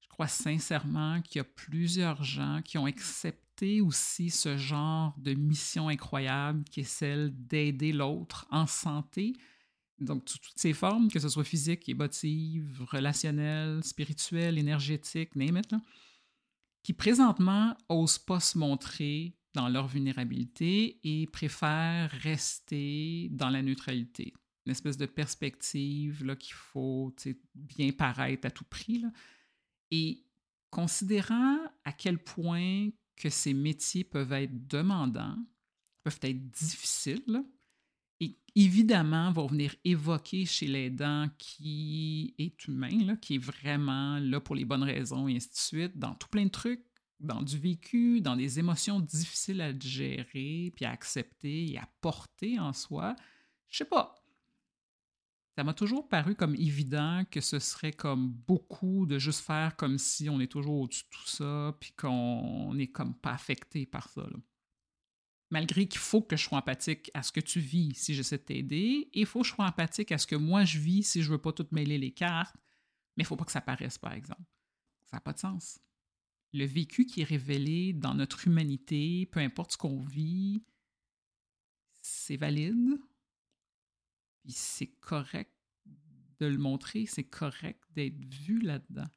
Je 0.00 0.08
crois 0.08 0.26
sincèrement 0.26 1.22
qu'il 1.22 1.38
y 1.38 1.40
a 1.40 1.44
plusieurs 1.44 2.22
gens 2.24 2.60
qui 2.62 2.76
ont 2.76 2.86
accepté 2.86 3.80
aussi 3.80 4.30
ce 4.30 4.56
genre 4.56 5.14
de 5.18 5.32
mission 5.32 5.88
incroyable 5.88 6.64
qui 6.64 6.80
est 6.80 6.84
celle 6.84 7.32
d'aider 7.46 7.92
l'autre 7.92 8.46
en 8.50 8.66
santé. 8.66 9.34
Donc, 9.98 10.24
toutes 10.26 10.42
ces 10.56 10.74
formes, 10.74 11.10
que 11.10 11.20
ce 11.20 11.28
soit 11.28 11.44
physique, 11.44 11.88
émotive, 11.88 12.84
relationnelle, 12.90 13.82
spirituelle, 13.82 14.58
énergétique, 14.58 15.36
name 15.36 15.58
it, 15.58 15.72
là 15.72 15.80
qui 16.86 16.92
présentement 16.92 17.76
n'osent 17.90 18.16
pas 18.16 18.38
se 18.38 18.56
montrer 18.56 19.36
dans 19.54 19.68
leur 19.68 19.88
vulnérabilité 19.88 21.00
et 21.02 21.26
préfèrent 21.26 22.12
rester 22.22 23.28
dans 23.32 23.50
la 23.50 23.60
neutralité. 23.60 24.32
Une 24.64 24.70
espèce 24.70 24.96
de 24.96 25.06
perspective 25.06 26.36
qu'il 26.38 26.54
faut 26.54 27.12
bien 27.56 27.90
paraître 27.90 28.46
à 28.46 28.52
tout 28.52 28.62
prix. 28.62 29.04
Et 29.90 30.22
considérant 30.70 31.58
à 31.84 31.90
quel 31.90 32.22
point 32.22 32.90
que 33.16 33.30
ces 33.30 33.52
métiers 33.52 34.04
peuvent 34.04 34.34
être 34.34 34.68
demandants, 34.68 35.38
peuvent 36.04 36.20
être 36.22 36.50
difficiles, 36.52 37.42
et 38.20 38.36
évidemment 38.54 39.32
vont 39.32 39.46
venir 39.46 39.74
évoquer 39.84 40.46
chez 40.46 40.66
l'aidant 40.66 41.28
qui 41.38 42.34
est 42.38 42.66
humain, 42.66 43.16
qui 43.16 43.36
est 43.36 43.44
vraiment 43.44 44.18
là 44.18 44.40
pour 44.40 44.54
les 44.54 44.64
bonnes 44.64 44.82
raisons 44.82 45.28
et 45.28 45.36
ainsi 45.36 45.50
de 45.50 45.56
suite, 45.56 45.98
dans 45.98 46.14
tout 46.14 46.28
plein 46.28 46.44
de 46.44 46.50
trucs, 46.50 46.84
dans 47.20 47.42
du 47.42 47.58
vécu, 47.58 48.20
dans 48.20 48.36
des 48.36 48.58
émotions 48.58 49.00
difficiles 49.00 49.60
à 49.60 49.78
gérer, 49.78 50.72
puis 50.74 50.84
à 50.84 50.90
accepter 50.90 51.72
et 51.72 51.78
à 51.78 51.88
porter 52.00 52.58
en 52.58 52.72
soi. 52.72 53.16
Je 53.68 53.78
sais 53.78 53.84
pas. 53.84 54.14
Ça 55.56 55.64
m'a 55.64 55.72
toujours 55.72 56.06
paru 56.08 56.34
comme 56.34 56.54
évident 56.54 57.24
que 57.30 57.40
ce 57.40 57.58
serait 57.58 57.92
comme 57.92 58.28
beaucoup 58.28 59.06
de 59.06 59.18
juste 59.18 59.40
faire 59.40 59.74
comme 59.76 59.96
si 59.96 60.28
on 60.28 60.38
est 60.38 60.52
toujours 60.52 60.80
au-dessus 60.82 61.04
de 61.04 61.16
tout 61.16 61.26
ça, 61.26 61.74
puis 61.80 61.92
qu'on 61.92 62.74
n'est 62.74 62.88
comme 62.88 63.14
pas 63.14 63.32
affecté 63.32 63.86
par 63.86 64.08
ça. 64.08 64.22
Là 64.22 64.36
malgré 65.50 65.86
qu'il 65.86 66.00
faut 66.00 66.22
que 66.22 66.36
je 66.36 66.44
sois 66.44 66.58
empathique 66.58 67.10
à 67.14 67.22
ce 67.22 67.32
que 67.32 67.40
tu 67.40 67.60
vis 67.60 67.94
si 67.94 68.14
j'essaie 68.14 68.38
de 68.38 68.42
t'aider, 68.42 69.08
et 69.12 69.20
il 69.20 69.26
faut 69.26 69.40
que 69.42 69.46
je 69.46 69.52
sois 69.52 69.66
empathique 69.66 70.12
à 70.12 70.18
ce 70.18 70.26
que 70.26 70.36
moi 70.36 70.64
je 70.64 70.78
vis 70.78 71.02
si 71.02 71.22
je 71.22 71.30
veux 71.30 71.40
pas 71.40 71.52
tout 71.52 71.66
mêler 71.70 71.98
les 71.98 72.12
cartes, 72.12 72.56
mais 73.16 73.22
il 73.22 73.26
faut 73.26 73.36
pas 73.36 73.44
que 73.44 73.52
ça 73.52 73.60
paraisse, 73.60 73.98
par 73.98 74.12
exemple. 74.12 74.42
Ça 75.06 75.16
n'a 75.16 75.20
pas 75.20 75.32
de 75.32 75.38
sens. 75.38 75.80
Le 76.52 76.64
vécu 76.64 77.06
qui 77.06 77.20
est 77.20 77.24
révélé 77.24 77.92
dans 77.92 78.14
notre 78.14 78.46
humanité, 78.46 79.26
peu 79.26 79.40
importe 79.40 79.72
ce 79.72 79.78
qu'on 79.78 80.00
vit, 80.00 80.64
c'est 82.02 82.36
valide, 82.36 82.98
puis 84.42 84.52
c'est 84.52 84.86
correct 85.00 85.52
de 86.38 86.46
le 86.46 86.58
montrer, 86.58 87.06
c'est 87.06 87.24
correct 87.24 87.82
d'être 87.94 88.22
vu 88.24 88.60
là-dedans. 88.60 89.08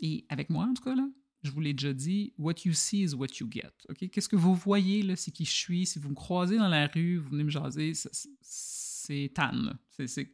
Et 0.00 0.24
avec 0.28 0.50
moi, 0.50 0.66
en 0.66 0.74
tout 0.74 0.82
cas, 0.82 0.94
là, 0.94 1.08
je 1.42 1.50
vous 1.50 1.60
l'ai 1.60 1.74
déjà 1.74 1.92
dit, 1.92 2.32
what 2.38 2.54
you 2.64 2.72
see 2.72 3.02
is 3.02 3.14
what 3.14 3.28
you 3.40 3.48
get. 3.50 3.72
Ok, 3.88 4.08
Qu'est-ce 4.10 4.28
que 4.28 4.36
vous 4.36 4.54
voyez, 4.54 5.02
là, 5.02 5.16
c'est 5.16 5.32
qui 5.32 5.44
je 5.44 5.50
suis? 5.50 5.86
Si 5.86 5.98
vous 5.98 6.10
me 6.10 6.14
croisez 6.14 6.56
dans 6.56 6.68
la 6.68 6.86
rue, 6.86 7.18
vous 7.18 7.30
venez 7.30 7.44
me 7.44 7.50
jaser, 7.50 7.92
c'est 7.94 9.32
Tan. 9.34 9.74
C'est 9.90 10.28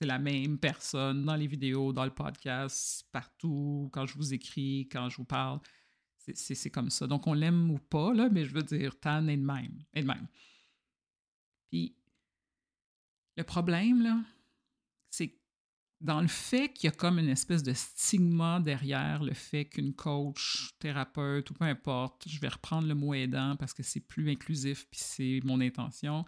la 0.00 0.18
même 0.18 0.58
personne 0.58 1.24
dans 1.24 1.36
les 1.36 1.46
vidéos, 1.46 1.92
dans 1.92 2.04
le 2.04 2.10
podcast, 2.10 3.06
partout, 3.12 3.88
quand 3.92 4.06
je 4.06 4.14
vous 4.14 4.34
écris, 4.34 4.88
quand 4.90 5.08
je 5.08 5.16
vous 5.16 5.24
parle. 5.24 5.60
C'est 6.16 6.70
comme 6.70 6.90
ça. 6.90 7.06
Donc, 7.06 7.26
on 7.26 7.34
l'aime 7.34 7.70
ou 7.70 7.78
pas, 7.78 8.12
là, 8.12 8.28
mais 8.28 8.44
je 8.44 8.52
veux 8.52 8.62
dire, 8.62 8.98
Tan 8.98 9.26
est 9.28 9.36
de 9.36 9.44
même. 9.44 9.84
Est 9.94 10.02
de 10.02 10.06
même. 10.06 10.26
Puis, 11.68 11.96
le 13.36 13.44
problème, 13.44 14.02
là, 14.02 14.20
c'est 15.10 15.41
dans 16.02 16.20
le 16.20 16.28
fait 16.28 16.72
qu'il 16.72 16.88
y 16.88 16.92
a 16.92 16.96
comme 16.96 17.18
une 17.18 17.28
espèce 17.28 17.62
de 17.62 17.72
stigma 17.72 18.60
derrière 18.60 19.22
le 19.22 19.34
fait 19.34 19.64
qu'une 19.66 19.94
coach, 19.94 20.74
thérapeute 20.80 21.50
ou 21.50 21.54
peu 21.54 21.64
importe, 21.64 22.28
je 22.28 22.40
vais 22.40 22.48
reprendre 22.48 22.88
le 22.88 22.94
mot 22.94 23.14
aidant 23.14 23.56
parce 23.56 23.72
que 23.72 23.82
c'est 23.82 24.00
plus 24.00 24.28
inclusif 24.30 24.86
puis 24.90 25.00
c'est 25.00 25.40
mon 25.44 25.60
intention, 25.60 26.24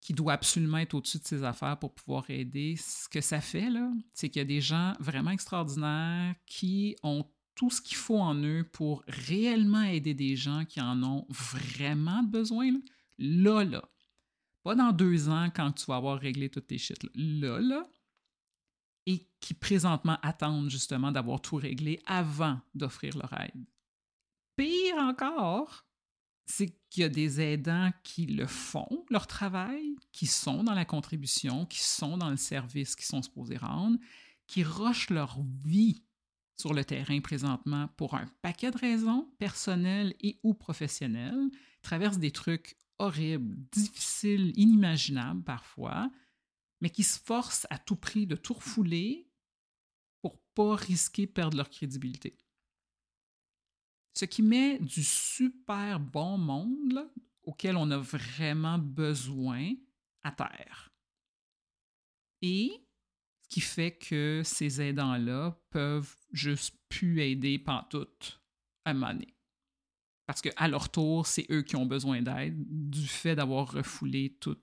qui 0.00 0.14
doit 0.14 0.34
absolument 0.34 0.78
être 0.78 0.94
au-dessus 0.94 1.18
de 1.18 1.24
ses 1.24 1.44
affaires 1.44 1.78
pour 1.78 1.94
pouvoir 1.94 2.28
aider. 2.28 2.76
Ce 2.76 3.08
que 3.08 3.20
ça 3.20 3.40
fait, 3.40 3.70
là, 3.70 3.90
c'est 4.14 4.28
qu'il 4.28 4.40
y 4.40 4.44
a 4.44 4.46
des 4.46 4.60
gens 4.60 4.94
vraiment 5.00 5.30
extraordinaires 5.30 6.34
qui 6.46 6.96
ont 7.02 7.24
tout 7.54 7.70
ce 7.70 7.80
qu'il 7.80 7.96
faut 7.96 8.18
en 8.18 8.34
eux 8.34 8.64
pour 8.72 9.04
réellement 9.06 9.82
aider 9.82 10.14
des 10.14 10.36
gens 10.36 10.64
qui 10.64 10.80
en 10.80 11.02
ont 11.02 11.26
vraiment 11.28 12.22
besoin, 12.22 12.70
là, 13.18 13.64
là, 13.64 13.82
pas 14.62 14.74
dans 14.74 14.92
deux 14.92 15.28
ans 15.28 15.50
quand 15.54 15.72
tu 15.72 15.86
vas 15.86 15.96
avoir 15.96 16.18
réglé 16.18 16.48
toutes 16.48 16.68
tes 16.68 16.78
shit, 16.78 16.98
là, 17.14 17.60
là, 17.60 17.86
et 19.06 19.26
qui 19.40 19.54
présentement 19.54 20.18
attendent 20.22 20.70
justement 20.70 21.12
d'avoir 21.12 21.40
tout 21.40 21.56
réglé 21.56 22.00
avant 22.06 22.60
d'offrir 22.74 23.16
leur 23.16 23.32
aide. 23.40 23.64
Pire 24.56 24.98
encore, 24.98 25.84
c'est 26.46 26.76
qu'il 26.90 27.02
y 27.02 27.04
a 27.04 27.08
des 27.08 27.40
aidants 27.40 27.90
qui 28.02 28.26
le 28.26 28.46
font, 28.46 29.04
leur 29.10 29.26
travail, 29.26 29.96
qui 30.12 30.26
sont 30.26 30.62
dans 30.62 30.74
la 30.74 30.84
contribution, 30.84 31.66
qui 31.66 31.80
sont 31.80 32.18
dans 32.18 32.30
le 32.30 32.36
service 32.36 32.94
qu'ils 32.94 33.06
sont 33.06 33.22
supposés 33.22 33.56
rendre, 33.56 33.98
qui 34.46 34.62
rushent 34.62 35.10
leur 35.10 35.38
vie 35.64 36.04
sur 36.60 36.74
le 36.74 36.84
terrain 36.84 37.20
présentement 37.20 37.88
pour 37.96 38.14
un 38.14 38.26
paquet 38.42 38.70
de 38.70 38.78
raisons, 38.78 39.28
personnelles 39.38 40.14
et 40.20 40.38
ou 40.42 40.54
professionnelles, 40.54 41.50
traversent 41.80 42.18
des 42.18 42.30
trucs 42.30 42.76
horribles, 42.98 43.56
difficiles, 43.72 44.52
inimaginables 44.56 45.42
parfois, 45.42 46.10
mais 46.82 46.90
qui 46.90 47.04
se 47.04 47.18
forcent 47.18 47.68
à 47.70 47.78
tout 47.78 47.94
prix 47.94 48.26
de 48.26 48.34
tout 48.34 48.54
refouler 48.54 49.30
pour 50.20 50.36
pas 50.52 50.74
risquer 50.74 51.26
de 51.26 51.30
perdre 51.30 51.56
leur 51.56 51.70
crédibilité. 51.70 52.36
Ce 54.14 54.24
qui 54.24 54.42
met 54.42 54.80
du 54.80 55.04
super 55.04 56.00
bon 56.00 56.36
monde 56.38 57.08
auquel 57.44 57.76
on 57.76 57.90
a 57.92 57.98
vraiment 57.98 58.78
besoin 58.78 59.72
à 60.22 60.32
terre. 60.32 60.92
Et 62.42 62.72
ce 63.44 63.48
qui 63.48 63.60
fait 63.60 63.96
que 63.96 64.42
ces 64.44 64.82
aidants-là 64.82 65.56
peuvent 65.70 66.16
juste 66.32 66.76
plus 66.88 67.20
aider 67.20 67.60
pantoute 67.60 68.42
à 68.84 68.92
donné. 68.92 69.36
Parce 70.26 70.42
qu'à 70.42 70.66
leur 70.66 70.90
tour, 70.90 71.26
c'est 71.26 71.46
eux 71.50 71.62
qui 71.62 71.76
ont 71.76 71.86
besoin 71.86 72.22
d'aide 72.22 72.56
du 72.58 73.06
fait 73.06 73.36
d'avoir 73.36 73.70
refoulé 73.70 74.36
tout 74.40 74.58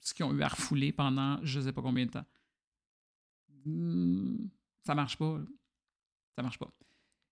ce 0.00 0.14
qu'ils 0.14 0.24
ont 0.24 0.34
eu 0.34 0.42
à 0.42 0.48
refouler 0.48 0.92
pendant 0.92 1.38
je 1.44 1.60
sais 1.60 1.72
pas 1.72 1.82
combien 1.82 2.06
de 2.06 2.10
temps. 2.10 2.26
Hmm, 3.64 4.48
ça 4.84 4.94
marche 4.94 5.16
pas. 5.16 5.40
Ça 6.36 6.42
marche 6.42 6.58
pas. 6.58 6.70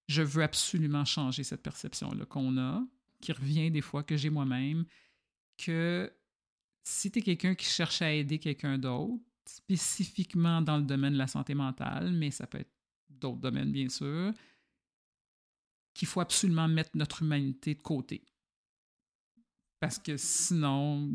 Je 0.09 0.23
veux 0.23 0.43
absolument 0.43 1.05
changer 1.05 1.45
cette 1.45 1.63
perception-là 1.63 2.25
qu'on 2.27 2.57
a, 2.59 2.83
qui 3.21 3.33
revient 3.33 3.71
des 3.71 3.81
fois 3.81 4.03
que 4.03 4.17
j'ai 4.17 4.31
moi-même, 4.31 4.85
que 5.57 6.13
si 6.83 7.11
tu 7.11 7.19
es 7.19 7.23
quelqu'un 7.23 7.55
qui 7.55 7.67
cherche 7.67 8.01
à 8.01 8.13
aider 8.13 8.39
quelqu'un 8.39 8.79
d'autre, 8.79 9.23
spécifiquement 9.45 10.63
dans 10.63 10.77
le 10.77 10.85
domaine 10.85 11.15
de 11.15 11.19
la 11.19 11.27
santé 11.27 11.55
mentale, 11.55 12.13
mais 12.13 12.31
ça 12.31 12.47
peut 12.47 12.59
être 12.59 12.73
d'autres 13.09 13.41
domaines 13.41 13.73
bien 13.73 13.89
sûr, 13.89 14.33
qu'il 15.95 16.09
faut 16.09 16.21
absolument 16.21 16.69
mettre 16.69 16.91
notre 16.95 17.23
humanité 17.23 17.75
de 17.75 17.83
côté 17.83 18.23
parce 19.81 19.99
que 19.99 20.17
sinon, 20.17 21.11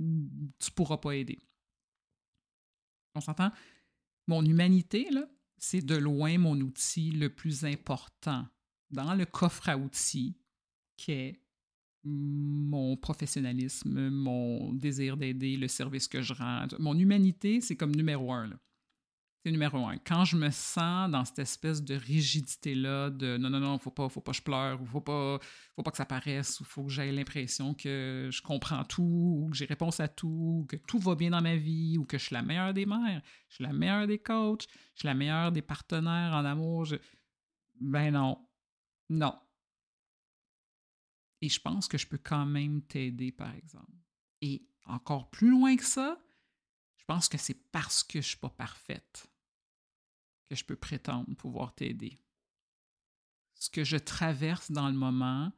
tu 0.60 0.72
pourras 0.72 0.98
pas 0.98 1.12
aider. 1.12 1.40
On 3.16 3.22
s'entend? 3.22 3.52
Mon 4.28 4.44
humanité, 4.44 5.10
c'est 5.58 5.86
de 5.86 5.96
loin 5.96 6.38
mon 6.38 6.60
outil 6.60 7.12
le 7.12 7.30
plus 7.30 7.66
important 7.66 8.48
dans 8.90 9.14
le 9.14 9.26
coffre 9.26 9.70
à 9.70 9.78
outils 9.78 10.38
qui 10.98 11.12
est 11.12 11.40
mon 12.06 12.98
professionnalisme, 12.98 14.10
mon 14.10 14.74
désir 14.74 15.18
d'aider, 15.18 15.56
le 15.56 15.68
service 15.68 16.08
que 16.08 16.22
je 16.22 16.34
rends. 16.34 16.68
Mon 16.80 16.98
humanité, 16.98 17.62
c'est 17.62 17.76
comme 17.76 17.96
numéro 17.96 18.32
un. 18.34 18.50
C'est 19.46 19.52
numéro 19.52 19.86
un. 19.86 19.98
Quand 19.98 20.24
je 20.24 20.38
me 20.38 20.50
sens 20.52 21.12
dans 21.12 21.26
cette 21.26 21.40
espèce 21.40 21.84
de 21.84 21.96
rigidité-là, 21.96 23.10
de 23.10 23.36
non, 23.36 23.50
non, 23.50 23.60
non, 23.60 23.78
faut 23.78 23.92
pas, 23.92 24.08
faut 24.08 24.22
pas 24.22 24.32
que 24.32 24.38
je 24.38 24.42
pleure, 24.42 24.82
ou 24.82 24.86
faut 24.86 25.02
pas, 25.02 25.38
faut 25.76 25.84
pas 25.84 25.92
que 25.92 25.98
ça 25.98 26.06
paraisse, 26.06 26.62
ou 26.62 26.64
faut 26.64 26.86
que 26.86 26.90
j'aie 26.90 27.12
l'impression 27.12 27.74
que 27.74 28.30
je 28.32 28.42
comprends 28.42 28.86
tout, 28.86 29.04
ou 29.04 29.50
que 29.50 29.58
j'ai 29.58 29.66
réponse 29.66 30.00
à 30.00 30.08
tout, 30.08 30.62
ou 30.62 30.66
que 30.66 30.78
tout 30.78 30.98
va 30.98 31.16
bien 31.16 31.32
dans 31.32 31.42
ma 31.42 31.58
vie, 31.58 31.98
ou 31.98 32.06
que 32.06 32.18
je 32.18 32.24
suis 32.24 32.34
la 32.34 32.42
meilleure 32.42 32.74
des 32.74 32.86
mères, 32.86 33.22
je 33.50 33.56
suis 33.56 33.64
la 33.66 33.74
meilleure 33.74 34.08
des 34.08 34.18
coachs, 34.18 34.66
je 34.94 35.00
suis 35.00 35.08
la 35.08 35.14
meilleure 35.14 35.52
des 35.52 35.62
partenaires 35.62 36.32
en 36.32 36.46
amour. 36.46 36.88
Ben 37.82 38.12
non. 38.12 38.48
Non. 39.10 39.38
Et 41.42 41.50
je 41.50 41.60
pense 41.60 41.90
que 41.90 41.98
je 41.98 42.08
peux 42.08 42.18
quand 42.18 42.46
même 42.46 42.82
t'aider, 42.84 43.34
par 43.34 43.54
exemple. 43.54 43.92
Et 44.40 44.66
encore 44.86 45.30
plus 45.30 45.50
loin 45.50 45.76
que 45.76 45.84
ça, 45.84 46.18
je 46.96 47.04
pense 47.04 47.28
que 47.28 47.38
c'est 47.38 47.70
parce 47.74 48.04
que 48.04 48.14
je 48.14 48.18
ne 48.20 48.30
suis 48.30 48.38
pas 48.38 48.50
parfaite 48.50 49.30
que 50.54 50.60
je 50.60 50.66
peux 50.66 50.76
prétendre 50.76 51.34
pouvoir 51.36 51.74
t'aider. 51.76 52.18
Ce 53.56 53.70
que 53.70 53.84
je 53.84 53.98
traverse 53.98 54.72
dans 54.72 54.88
le 54.88 54.96
moment 54.96 55.52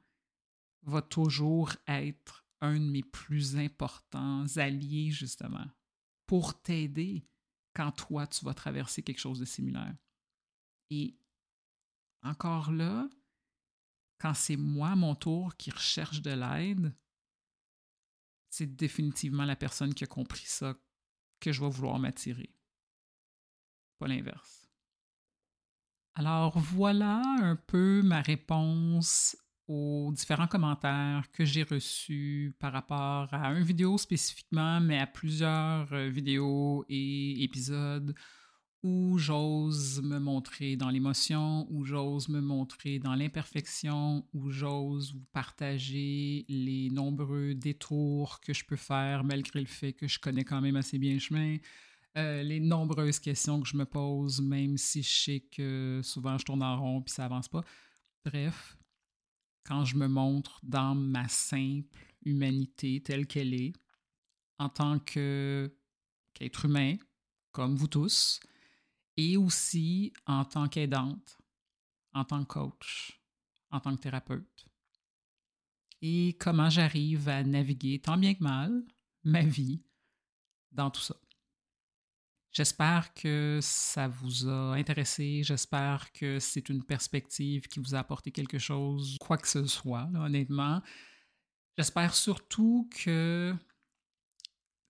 va 0.83 1.01
toujours 1.01 1.73
être 1.87 2.45
un 2.61 2.79
de 2.79 2.85
mes 2.85 3.03
plus 3.03 3.57
importants 3.57 4.45
alliés, 4.57 5.11
justement, 5.11 5.65
pour 6.27 6.61
t'aider 6.61 7.27
quand 7.73 7.91
toi, 7.91 8.25
tu 8.27 8.45
vas 8.45 8.53
traverser 8.53 9.03
quelque 9.03 9.19
chose 9.19 9.39
de 9.39 9.45
similaire. 9.45 9.95
Et 10.89 11.17
encore 12.21 12.71
là, 12.71 13.09
quand 14.19 14.33
c'est 14.33 14.55
moi, 14.55 14.95
mon 14.95 15.15
tour, 15.15 15.57
qui 15.57 15.71
recherche 15.71 16.21
de 16.21 16.31
l'aide, 16.31 16.95
c'est 18.49 18.75
définitivement 18.75 19.45
la 19.45 19.57
personne 19.57 19.93
qui 19.93 20.05
a 20.05 20.07
compris 20.07 20.45
ça 20.45 20.75
que 21.41 21.51
je 21.51 21.61
vais 21.61 21.69
vouloir 21.69 21.99
m'attirer. 21.99 22.55
Pas 23.99 24.07
l'inverse. 24.07 24.64
Alors 26.17 26.57
voilà 26.57 27.21
un 27.41 27.57
peu 27.57 28.01
ma 28.01 28.21
réponse 28.21 29.35
aux 29.67 30.13
différents 30.13 30.47
commentaires 30.47 31.25
que 31.33 31.43
j'ai 31.43 31.63
reçus 31.63 32.55
par 32.57 32.71
rapport 32.71 33.27
à 33.33 33.49
une 33.51 33.63
vidéo 33.63 33.97
spécifiquement, 33.97 34.79
mais 34.79 34.97
à 34.99 35.07
plusieurs 35.07 35.91
euh, 35.91 36.07
vidéos 36.07 36.85
et 36.87 37.43
épisodes 37.43 38.15
où 38.81 39.17
j'ose 39.17 40.01
me 40.03 40.19
montrer 40.19 40.77
dans 40.77 40.89
l'émotion, 40.89 41.67
où 41.69 41.83
j'ose 41.83 42.29
me 42.29 42.39
montrer 42.39 42.99
dans 42.99 43.15
l'imperfection, 43.15 44.25
où 44.33 44.51
j'ose 44.51 45.13
vous 45.13 45.25
partager 45.33 46.45
les 46.47 46.91
nombreux 46.91 47.55
détours 47.55 48.39
que 48.41 48.53
je 48.53 48.63
peux 48.63 48.75
faire 48.75 49.23
malgré 49.23 49.59
le 49.59 49.65
fait 49.65 49.91
que 49.91 50.07
je 50.07 50.19
connais 50.19 50.43
quand 50.45 50.61
même 50.61 50.75
assez 50.75 50.99
bien 50.99 51.13
le 51.13 51.19
chemin, 51.19 51.57
euh, 52.17 52.43
les 52.43 52.59
nombreuses 52.59 53.19
questions 53.19 53.61
que 53.61 53.67
je 53.67 53.75
me 53.75 53.85
pose, 53.85 54.41
même 54.41 54.77
si 54.77 55.03
je 55.03 55.23
sais 55.23 55.39
que 55.51 56.01
souvent 56.03 56.37
je 56.37 56.45
tourne 56.45 56.63
en 56.63 56.79
rond 56.79 57.01
puis 57.01 57.13
ça 57.13 57.25
avance 57.25 57.47
pas. 57.47 57.63
Bref, 58.23 58.77
quand 59.65 59.83
je 59.83 59.95
me 59.97 60.07
montre 60.07 60.59
dans 60.63 60.95
ma 60.95 61.27
simple 61.27 61.99
humanité 62.23 63.01
telle 63.03 63.27
qu'elle 63.27 63.53
est, 63.53 63.73
en 64.57 64.69
tant 64.69 64.99
qu'être 64.99 66.65
humain, 66.65 66.95
comme 67.51 67.75
vous 67.75 67.87
tous, 67.87 68.39
et 69.17 69.37
aussi 69.37 70.13
en 70.25 70.45
tant 70.45 70.67
qu'aidante, 70.67 71.37
en 72.13 72.23
tant 72.23 72.43
que 72.43 72.53
coach, 72.53 73.21
en 73.71 73.79
tant 73.79 73.95
que 73.95 74.01
thérapeute. 74.01 74.65
Et 76.01 76.37
comment 76.39 76.69
j'arrive 76.69 77.27
à 77.29 77.43
naviguer 77.43 77.99
tant 77.99 78.17
bien 78.17 78.33
que 78.33 78.43
mal 78.43 78.85
ma 79.23 79.41
vie 79.41 79.83
dans 80.71 80.91
tout 80.91 81.01
ça? 81.01 81.15
J'espère 82.55 83.13
que 83.13 83.59
ça 83.61 84.07
vous 84.07 84.47
a 84.47 84.75
intéressé. 84.75 85.43
J'espère 85.43 86.13
que 86.13 86.39
c'est 86.39 86.69
une 86.69 86.85
perspective 86.85 87.67
qui 87.67 87.81
vous 87.81 87.95
a 87.95 87.99
apporté 87.99 88.31
quelque 88.31 88.59
chose, 88.59 89.17
quoi 89.19 89.37
que 89.37 89.49
ce 89.49 89.65
soit, 89.67 90.09
honnêtement. 90.15 90.81
J'espère 91.77 92.15
surtout 92.15 92.89
que 92.95 93.53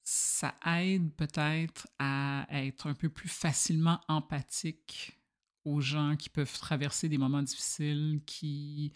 ça 0.04 0.54
aide 0.78 1.12
peut-être 1.16 1.88
à 1.98 2.46
être 2.52 2.86
un 2.86 2.94
peu 2.94 3.10
plus 3.10 3.30
facilement 3.30 4.00
empathique 4.08 5.20
aux 5.64 5.82
gens 5.82 6.16
qui 6.16 6.30
peuvent 6.30 6.60
traverser 6.60 7.10
des 7.10 7.18
moments 7.18 7.42
difficiles, 7.42 8.22
qui 8.28 8.94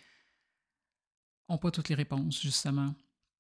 n'ont 1.50 1.58
pas 1.58 1.72
toutes 1.72 1.90
les 1.90 1.96
réponses, 1.96 2.40
justement 2.40 2.94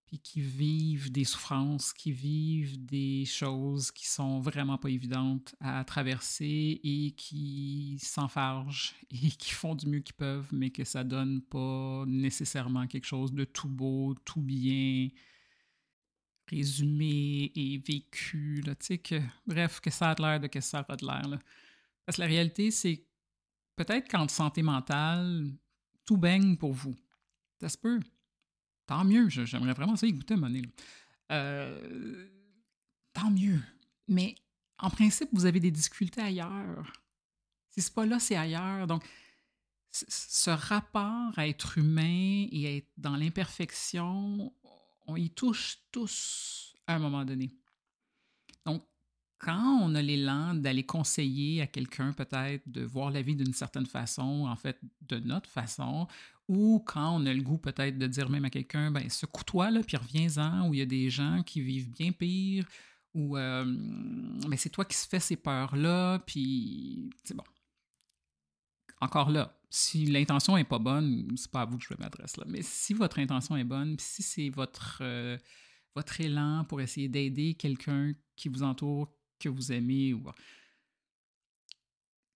puis 0.10 0.18
qui 0.18 0.42
vivent 0.42 1.12
des 1.12 1.24
souffrances, 1.24 1.94
qui 1.94 2.12
vivent 2.12 2.84
des 2.84 3.26
choses 3.26 3.92
qui 3.92 4.08
sont 4.08 4.40
vraiment 4.40 4.80
pas 4.80 4.90
évidentes 4.90 5.54
à 5.60 5.84
traverser 5.84 6.82
et 6.84 7.12
qui 7.12 8.00
s'enfargent 8.02 8.96
et 9.12 9.30
qui 9.30 9.52
font 9.52 9.76
du 9.76 9.86
mieux 9.86 10.00
qu'ils 10.00 10.16
peuvent, 10.16 10.50
mais 10.52 10.72
que 10.72 10.84
ça 10.84 11.04
donne 11.04 11.44
pas 11.44 12.06
nécessairement 12.08 12.88
quelque 12.88 13.06
chose 13.06 13.32
de 13.32 13.44
tout 13.44 13.70
beau, 13.70 14.16
tout 14.26 14.42
bien 14.42 15.10
résumé 16.48 17.52
et 17.54 17.78
vécu, 17.78 18.62
là, 18.62 18.74
bref, 19.46 19.80
que 19.80 19.92
ça 19.92 20.10
a 20.10 20.16
l'air 20.20 20.40
de 20.40 20.48
que 20.48 20.60
ça 20.60 20.84
a 20.90 20.96
de 20.96 21.06
l'air, 21.06 21.40
Parce 22.04 22.16
que 22.16 22.22
la 22.22 22.28
réalité, 22.28 22.72
c'est 22.72 23.06
peut-être 23.76 24.10
qu'en 24.10 24.28
santé 24.28 24.64
mentale, 24.64 25.52
tout 26.04 26.18
baigne 26.18 26.58
pour 26.58 26.74
vous. 26.74 26.96
Ça 27.62 27.70
se 27.70 27.78
peut. 27.78 28.00
Tant 28.90 29.06
mieux, 29.06 29.30
j'aimerais 29.30 29.74
vraiment 29.74 29.96
ça 29.96 30.08
écouter 30.08 30.34
à 30.34 31.36
euh, 31.36 32.28
tant 33.14 33.30
mieux. 33.30 33.62
Mais 34.08 34.34
en 34.80 34.90
principe, 34.90 35.30
vous 35.32 35.46
avez 35.46 35.60
des 35.60 35.70
difficultés 35.70 36.22
ailleurs. 36.22 36.92
Si 37.70 37.84
c'est 37.84 37.94
pas 37.94 38.08
là, 38.08 38.18
c'est 38.18 38.36
ailleurs. 38.36 38.88
Donc, 38.88 39.08
ce 39.92 40.50
rapport 40.50 41.38
à 41.38 41.48
être 41.48 41.78
humain 41.78 42.48
et 42.52 42.66
à 42.66 42.76
être 42.78 42.90
dans 42.98 43.16
l'imperfection, 43.16 44.52
on 45.06 45.16
y 45.16 45.30
touche 45.30 45.78
tous 45.92 46.74
à 46.88 46.96
un 46.96 47.00
moment 47.00 47.24
donné. 47.26 47.52
Donc, 48.66 48.84
quand 49.38 49.82
on 49.84 49.94
a 49.94 50.02
l'élan 50.02 50.56
d'aller 50.56 50.84
conseiller 50.84 51.62
à 51.62 51.68
quelqu'un 51.68 52.12
peut-être 52.12 52.68
de 52.68 52.86
voir 52.86 53.12
la 53.12 53.22
vie 53.22 53.36
d'une 53.36 53.54
certaine 53.54 53.86
façon, 53.86 54.48
en 54.48 54.56
fait 54.56 54.80
de 55.02 55.20
notre 55.20 55.48
façon, 55.48 56.08
ou 56.50 56.84
quand 56.86 57.16
on 57.16 57.26
a 57.28 57.34
le 57.34 57.44
goût 57.44 57.60
peut-être 57.60 57.98
de 58.00 58.08
dire 58.08 58.28
même 58.30 58.44
à 58.44 58.50
quelqu'un, 58.50 58.90
ben 58.90 59.08
secoue-toi 59.08 59.70
puis 59.86 59.98
reviens-en, 59.98 60.68
où 60.68 60.74
il 60.74 60.80
y 60.80 60.82
a 60.82 60.88
des 60.88 61.10
gens 61.12 61.44
qui 61.44 61.62
vivent 61.62 61.92
bien 61.92 62.12
pire, 62.12 62.66
ou 63.14 63.38
euh, 63.38 63.64
ben, 63.66 64.58
c'est 64.58 64.72
toi 64.72 64.84
qui 64.84 64.98
se 64.98 65.08
fais 65.08 65.20
ces 65.20 65.38
peurs-là, 65.38 66.20
puis 66.26 67.12
c'est 67.24 67.36
bon. 67.36 67.44
Encore 69.00 69.30
là, 69.30 69.56
si 69.70 70.08
l'intention 70.08 70.58
est 70.58 70.64
pas 70.64 70.80
bonne, 70.80 71.32
c'est 71.38 71.52
pas 71.52 71.62
à 71.62 71.66
vous 71.66 71.78
que 71.78 71.86
je 71.88 71.94
m'adresse 72.00 72.36
là, 72.36 72.46
mais 72.48 72.64
si 72.64 72.96
votre 72.96 73.20
intention 73.20 73.56
est 73.56 73.64
bonne, 73.64 73.96
si 74.00 74.24
c'est 74.24 74.50
votre, 74.50 75.00
euh, 75.02 75.38
votre 75.96 76.20
élan 76.20 76.66
pour 76.66 76.82
essayer 76.82 77.08
d'aider 77.08 77.54
quelqu'un 77.54 78.14
qui 78.36 78.50
vous 78.50 78.64
entoure, 78.64 79.14
que 79.40 79.50
vous 79.50 79.72
aimez 79.72 80.14
ou 80.16 80.24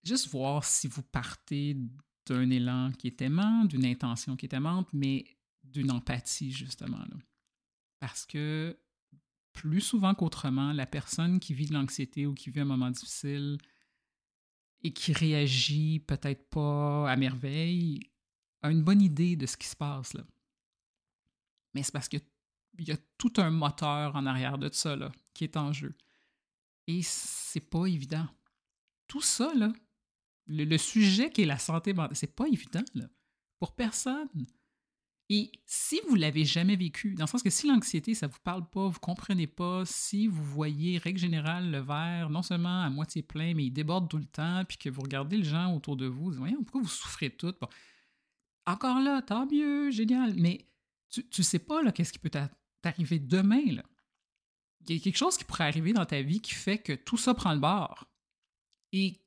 juste 0.03 0.29
voir 0.29 0.63
si 0.63 0.87
vous 0.87 1.01
partez 1.01 1.75
d'un 2.25 2.49
élan 2.49 2.91
qui 2.91 3.07
est 3.07 3.21
aimant, 3.21 3.65
d'une 3.65 3.85
intention 3.85 4.35
qui 4.35 4.45
est 4.45 4.53
aimante, 4.53 4.87
mais 4.93 5.25
d'une 5.63 5.91
empathie 5.91 6.51
justement. 6.51 6.97
Là. 6.97 7.17
Parce 7.99 8.25
que 8.25 8.77
plus 9.53 9.81
souvent 9.81 10.13
qu'autrement, 10.15 10.73
la 10.73 10.85
personne 10.85 11.39
qui 11.39 11.53
vit 11.53 11.67
de 11.67 11.73
l'anxiété 11.73 12.25
ou 12.25 12.33
qui 12.33 12.49
vit 12.49 12.61
un 12.61 12.65
moment 12.65 12.91
difficile 12.91 13.57
et 14.81 14.91
qui 14.91 15.13
réagit 15.13 15.99
peut-être 15.99 16.49
pas 16.49 17.09
à 17.09 17.15
merveille 17.15 18.11
a 18.61 18.71
une 18.71 18.83
bonne 18.83 19.01
idée 19.01 19.35
de 19.35 19.45
ce 19.45 19.55
qui 19.57 19.67
se 19.67 19.75
passe 19.75 20.13
là. 20.13 20.23
Mais 21.73 21.83
c'est 21.83 21.91
parce 21.91 22.07
qu'il 22.09 22.21
y 22.79 22.91
a 22.91 22.97
tout 23.17 23.33
un 23.37 23.49
moteur 23.49 24.15
en 24.15 24.25
arrière 24.25 24.57
de 24.57 24.69
ça 24.71 24.95
là, 24.95 25.11
qui 25.33 25.43
est 25.43 25.57
en 25.57 25.73
jeu. 25.73 25.95
Et 26.87 27.01
c'est 27.01 27.61
pas 27.61 27.85
évident. 27.85 28.27
Tout 29.07 29.21
ça, 29.21 29.53
là, 29.53 29.71
le, 30.47 30.77
sujet 30.77 31.29
qui 31.29 31.41
est 31.43 31.45
la 31.45 31.57
santé 31.57 31.93
c'est 32.13 32.35
pas 32.35 32.47
évident, 32.47 32.83
pour 33.59 33.75
personne. 33.75 34.47
Et 35.29 35.51
si 35.65 36.01
vous 36.07 36.15
l'avez 36.15 36.43
jamais 36.43 36.75
vécu, 36.75 37.15
dans 37.15 37.23
le 37.23 37.29
sens 37.29 37.41
que 37.41 37.49
si 37.49 37.67
l'anxiété, 37.67 38.13
ça 38.13 38.27
vous 38.27 38.39
parle 38.43 38.69
pas, 38.69 38.87
vous 38.87 38.99
comprenez 38.99 39.47
pas, 39.47 39.83
si 39.85 40.27
vous 40.27 40.43
voyez, 40.43 40.97
règle 40.97 41.17
générale, 41.17 41.71
le 41.71 41.79
verre 41.79 42.29
non 42.29 42.43
seulement 42.43 42.83
à 42.83 42.89
moitié 42.89 43.23
plein, 43.23 43.53
mais 43.55 43.65
il 43.65 43.71
déborde 43.71 44.09
tout 44.09 44.17
le 44.17 44.25
temps, 44.25 44.63
puis 44.65 44.77
que 44.77 44.89
vous 44.89 45.01
regardez 45.01 45.37
les 45.37 45.43
gens 45.43 45.73
autour 45.73 45.95
de 45.95 46.05
vous, 46.05 46.25
vous 46.25 46.37
voyez, 46.37 46.55
pourquoi 46.55 46.81
vous 46.81 46.87
souffrez 46.89 47.29
tout? 47.29 47.53
Bon. 47.59 47.67
Encore 48.65 48.99
là, 48.99 49.21
tant 49.21 49.45
mieux, 49.45 49.91
génial, 49.91 50.33
mais 50.35 50.67
tu, 51.09 51.27
tu 51.29 51.41
sais 51.41 51.59
pas, 51.59 51.81
là, 51.81 51.91
qu'est-ce 51.91 52.13
qui 52.13 52.19
peut 52.19 52.31
t'arriver 52.81 53.19
demain, 53.19 53.71
là 53.71 53.83
il 54.89 54.97
y 54.97 54.99
a 54.99 55.01
quelque 55.01 55.17
chose 55.17 55.37
qui 55.37 55.43
pourrait 55.43 55.65
arriver 55.65 55.93
dans 55.93 56.05
ta 56.05 56.21
vie 56.21 56.41
qui 56.41 56.53
fait 56.53 56.77
que 56.77 56.93
tout 56.93 57.17
ça 57.17 57.33
prend 57.33 57.53
le 57.53 57.59
bord 57.59 58.05
et 58.91 59.21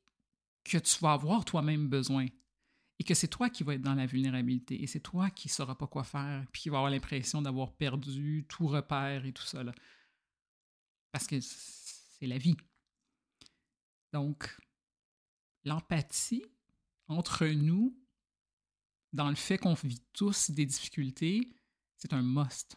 que 0.66 0.78
tu 0.78 0.98
vas 1.00 1.12
avoir 1.12 1.44
toi-même 1.44 1.88
besoin 1.88 2.26
et 2.98 3.04
que 3.04 3.14
c'est 3.14 3.28
toi 3.28 3.50
qui 3.50 3.62
vas 3.62 3.74
être 3.74 3.82
dans 3.82 3.94
la 3.94 4.06
vulnérabilité 4.06 4.82
et 4.82 4.86
c'est 4.86 5.00
toi 5.00 5.30
qui 5.30 5.48
ne 5.48 5.52
sauras 5.52 5.74
pas 5.74 5.86
quoi 5.86 6.04
faire 6.04 6.46
puis 6.52 6.62
qui 6.62 6.68
va 6.68 6.78
avoir 6.78 6.90
l'impression 6.90 7.42
d'avoir 7.42 7.72
perdu 7.74 8.46
tout 8.48 8.66
repère 8.66 9.24
et 9.26 9.32
tout 9.32 9.44
ça. 9.44 9.62
Parce 11.12 11.26
que 11.26 11.40
c'est 11.40 12.26
la 12.26 12.38
vie. 12.38 12.56
Donc, 14.12 14.56
l'empathie 15.64 16.44
entre 17.08 17.46
nous, 17.46 17.98
dans 19.12 19.28
le 19.28 19.34
fait 19.34 19.58
qu'on 19.58 19.74
vit 19.74 20.02
tous 20.12 20.50
des 20.50 20.66
difficultés, 20.66 21.48
c'est 21.96 22.12
un 22.12 22.22
must. 22.22 22.76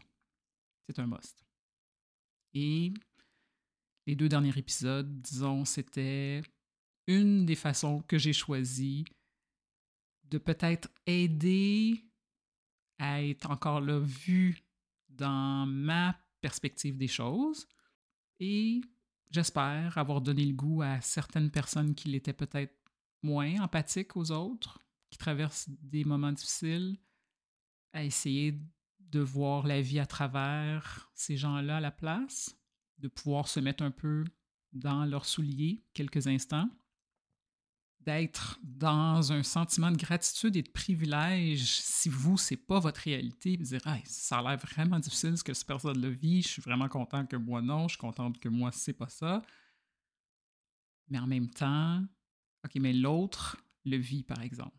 C'est 0.88 1.00
un 1.00 1.08
must. 1.08 1.46
Et 2.54 2.94
les 4.06 4.16
deux 4.16 4.30
derniers 4.30 4.58
épisodes, 4.58 5.22
disons, 5.22 5.66
c'était 5.66 6.42
une 7.10 7.48
des 7.48 7.56
façons 7.56 8.04
que 8.04 8.20
j'ai 8.20 8.34
choisi 8.34 9.04
de 10.26 10.38
peut-être 10.38 10.90
aider 11.08 12.06
à 13.00 13.24
être 13.24 13.50
encore 13.50 13.82
là 13.82 14.00
vu 14.00 14.64
dans 15.10 15.66
ma 15.66 16.16
perspective 16.40 16.98
des 16.98 17.08
choses 17.08 17.68
et 18.40 18.82
j'espère 19.32 19.98
avoir 19.98 20.22
donné 20.22 20.46
le 20.46 20.54
goût 20.54 20.84
à 20.84 21.02
certaines 21.02 21.50
personnes 21.50 21.96
qui 21.96 22.10
l'étaient 22.10 22.32
peut-être 22.32 22.78
moins 23.24 23.60
empathiques 23.60 24.16
aux 24.16 24.30
autres, 24.30 24.80
qui 25.10 25.18
traversent 25.18 25.68
des 25.68 26.06
moments 26.06 26.32
difficiles, 26.32 26.96
à 27.92 28.04
essayer 28.04 28.62
de 29.00 29.20
voir 29.20 29.66
la 29.66 29.82
vie 29.82 30.00
à 30.00 30.06
travers 30.06 31.12
ces 31.16 31.38
gens-là 31.38 31.78
à 31.78 31.82
la 31.82 31.92
place, 31.92 32.56
de 33.00 33.08
pouvoir 33.08 33.48
se 33.48 33.60
mettre 33.60 33.84
un 33.84 33.92
peu 33.92 34.24
dans 34.74 35.06
leurs 35.06 35.26
souliers 35.26 35.84
quelques 35.94 36.28
instants, 36.28 36.70
d'être 38.02 38.60
dans 38.64 39.32
un 39.32 39.44
sentiment 39.44 39.92
de 39.92 39.98
gratitude 39.98 40.56
et 40.56 40.64
de 40.64 40.70
privilège 40.70 41.66
si 41.66 42.10
vous, 42.10 42.38
c'est 42.38 42.58
pas 42.58 42.80
votre 42.80 43.02
réalité, 43.02 43.58
vous 43.58 43.64
dire 43.64 43.82
ça 44.06 44.40
a 44.40 44.42
l'air 44.42 44.58
vraiment 44.58 45.00
difficile 45.00 45.38
ce 45.38 45.44
que 45.44 45.54
cette 45.54 45.68
personne 45.68 46.02
le 46.02 46.10
vit, 46.10 46.42
je 46.42 46.48
suis 46.48 46.62
vraiment 46.62 46.88
content 46.88 47.26
que 47.26 47.36
moi 47.36 47.62
non, 47.62 47.88
je 47.88 47.94
suis 47.94 48.00
contente 48.00 48.40
que 48.40 48.50
moi 48.50 48.72
c'est 48.72 48.94
pas 48.94 49.10
ça. 49.10 49.42
Mais 51.10 51.20
en 51.20 51.28
même 51.28 51.50
temps, 51.50 52.04
OK, 52.66 52.76
mais 52.76 52.94
l'autre 52.94 53.58
le 53.86 53.98
vit 53.98 54.24
par 54.24 54.42
exemple. 54.42 54.78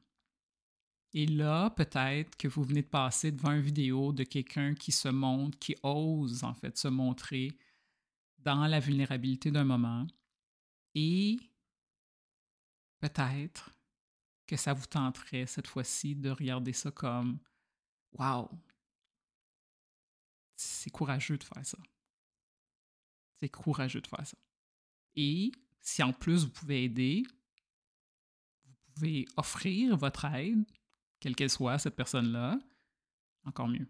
Et 1.12 1.26
là, 1.26 1.70
peut-être 1.70 2.37
que 2.37 2.46
vous 2.46 2.62
venez 2.62 2.83
de 2.83 2.87
passer 2.87 3.33
devant 3.33 3.50
une 3.50 3.61
vidéo 3.61 4.12
de 4.12 4.22
quelqu'un 4.22 4.74
qui 4.74 4.92
se 4.92 5.09
montre, 5.09 5.59
qui 5.59 5.74
ose 5.83 6.44
en 6.44 6.54
fait 6.54 6.78
se 6.78 6.88
montrer 6.88 7.50
dans 8.38 8.66
la 8.66 8.78
vulnérabilité 8.78 9.50
d'un 9.50 9.64
moment. 9.64 10.06
Et 10.94 11.38
peut-être 13.00 13.70
que 14.46 14.56
ça 14.56 14.72
vous 14.72 14.86
tenterait 14.86 15.46
cette 15.46 15.66
fois-ci 15.66 16.14
de 16.14 16.30
regarder 16.30 16.72
ça 16.72 16.90
comme 16.90 17.38
Wow! 18.12 18.50
C'est 20.56 20.90
courageux 20.90 21.38
de 21.38 21.44
faire 21.44 21.64
ça. 21.64 21.78
C'est 23.36 23.48
courageux 23.48 24.00
de 24.00 24.06
faire 24.06 24.26
ça. 24.26 24.36
Et 25.16 25.52
si 25.80 26.02
en 26.02 26.12
plus 26.12 26.44
vous 26.44 26.50
pouvez 26.50 26.84
aider, 26.84 27.22
vous 28.64 28.92
pouvez 28.94 29.26
offrir 29.36 29.96
votre 29.96 30.24
aide 30.26 30.64
quelle 31.20 31.36
qu'elle 31.36 31.50
soit, 31.50 31.78
cette 31.78 31.96
personne-là, 31.96 32.58
encore 33.44 33.68
mieux. 33.68 33.86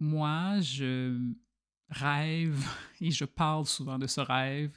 Moi, 0.00 0.60
je 0.60 1.18
rêve, 1.88 2.68
et 3.00 3.10
je 3.10 3.24
parle 3.24 3.66
souvent 3.66 3.98
de 3.98 4.06
ce 4.06 4.20
rêve, 4.20 4.76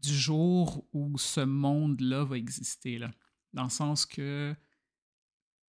du 0.00 0.14
jour 0.14 0.86
où 0.92 1.16
ce 1.18 1.40
monde-là 1.40 2.24
va 2.24 2.36
exister, 2.36 2.98
là. 2.98 3.10
dans 3.52 3.64
le 3.64 3.70
sens 3.70 4.06
que 4.06 4.54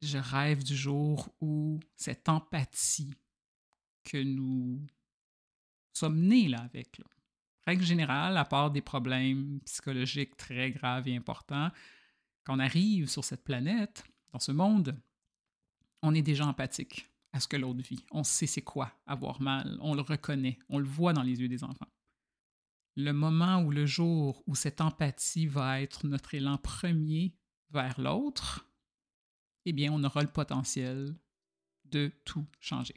je 0.01 0.17
rêve 0.17 0.63
du 0.63 0.75
jour 0.75 1.33
où 1.41 1.79
cette 1.95 2.29
empathie 2.29 3.15
que 4.03 4.21
nous 4.21 4.85
sommes 5.93 6.21
nés 6.21 6.47
là, 6.47 6.61
avec, 6.61 7.01
règle 7.65 7.83
générale, 7.83 8.37
à 8.37 8.45
part 8.45 8.71
des 8.71 8.81
problèmes 8.81 9.59
psychologiques 9.65 10.37
très 10.37 10.71
graves 10.71 11.07
et 11.07 11.15
importants, 11.15 11.71
quand 12.43 12.55
on 12.55 12.59
arrive 12.59 13.09
sur 13.09 13.23
cette 13.23 13.43
planète, 13.43 14.03
dans 14.31 14.39
ce 14.39 14.51
monde, 14.51 14.97
on 16.01 16.13
est 16.13 16.21
déjà 16.21 16.45
empathique 16.45 17.09
à 17.33 17.39
ce 17.39 17.47
que 17.47 17.57
l'autre 17.57 17.81
vit. 17.81 18.05
On 18.11 18.23
sait 18.23 18.47
c'est 18.47 18.61
quoi 18.61 18.91
avoir 19.05 19.41
mal, 19.41 19.77
on 19.81 19.95
le 19.95 20.01
reconnaît, 20.01 20.59
on 20.69 20.79
le 20.79 20.85
voit 20.85 21.13
dans 21.13 21.23
les 21.23 21.41
yeux 21.41 21.49
des 21.49 21.63
enfants. 21.63 21.87
Le 22.99 23.11
moment 23.11 23.61
ou 23.61 23.69
le 23.69 23.85
jour 23.85 24.41
où 24.47 24.55
cette 24.55 24.81
empathie 24.81 25.45
va 25.45 25.81
être 25.83 26.07
notre 26.07 26.33
élan 26.33 26.57
premier 26.57 27.35
vers 27.69 28.01
l'autre, 28.01 28.65
eh 29.65 29.71
bien, 29.71 29.93
on 29.93 30.03
aura 30.03 30.23
le 30.23 30.27
potentiel 30.27 31.15
de 31.85 32.11
tout 32.25 32.47
changer. 32.59 32.95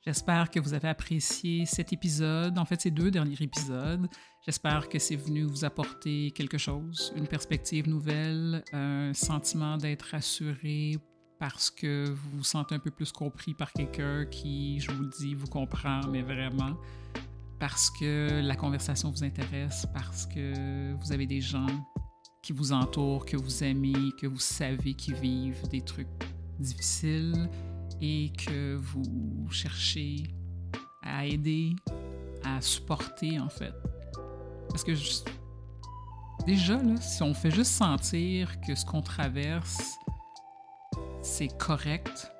J'espère 0.00 0.50
que 0.50 0.58
vous 0.58 0.72
avez 0.72 0.88
apprécié 0.88 1.66
cet 1.66 1.92
épisode, 1.92 2.56
en 2.56 2.64
fait 2.64 2.80
ces 2.80 2.90
deux 2.90 3.10
derniers 3.10 3.42
épisodes. 3.42 4.08
J'espère 4.46 4.88
que 4.88 4.98
c'est 4.98 5.16
venu 5.16 5.42
vous 5.42 5.66
apporter 5.66 6.30
quelque 6.30 6.56
chose, 6.56 7.12
une 7.14 7.28
perspective 7.28 7.90
nouvelle, 7.90 8.64
un 8.72 9.12
sentiment 9.12 9.76
d'être 9.76 10.12
rassuré 10.12 10.96
parce 11.38 11.70
que 11.70 12.08
vous 12.08 12.38
vous 12.38 12.44
sentez 12.44 12.74
un 12.74 12.78
peu 12.78 12.90
plus 12.90 13.12
compris 13.12 13.52
par 13.52 13.70
quelqu'un 13.70 14.24
qui, 14.24 14.80
je 14.80 14.90
vous 14.92 15.02
le 15.02 15.10
dis, 15.10 15.34
vous 15.34 15.48
comprend, 15.48 16.06
mais 16.06 16.22
vraiment, 16.22 16.74
parce 17.58 17.90
que 17.90 18.40
la 18.42 18.56
conversation 18.56 19.10
vous 19.10 19.24
intéresse, 19.24 19.86
parce 19.92 20.26
que 20.26 20.94
vous 20.94 21.12
avez 21.12 21.26
des 21.26 21.40
gens 21.40 21.66
qui 22.42 22.52
vous 22.52 22.72
entourent, 22.72 23.24
que 23.24 23.36
vous 23.36 23.64
aimez, 23.64 24.12
que 24.20 24.26
vous 24.26 24.38
savez 24.38 24.94
qui 24.94 25.12
vivent 25.12 25.66
des 25.68 25.80
trucs 25.80 26.08
difficiles 26.58 27.48
et 28.00 28.32
que 28.36 28.76
vous 28.76 29.48
cherchez 29.50 30.34
à 31.02 31.26
aider, 31.26 31.74
à 32.44 32.60
supporter 32.60 33.40
en 33.40 33.48
fait. 33.48 33.74
Parce 34.68 34.84
que 34.84 34.92
déjà, 36.46 36.78
si 37.00 37.22
on 37.22 37.34
fait 37.34 37.50
juste 37.50 37.72
sentir 37.72 38.60
que 38.60 38.74
ce 38.74 38.84
qu'on 38.84 39.02
traverse, 39.02 39.98
c'est 41.22 41.56
correct 41.58 42.30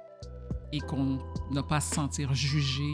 et 0.72 0.81
qu'on 0.81 1.18
n'a 1.50 1.62
pas 1.62 1.76
à 1.76 1.81
se 1.81 1.94
sentir 1.94 2.35
jugé 2.35 2.92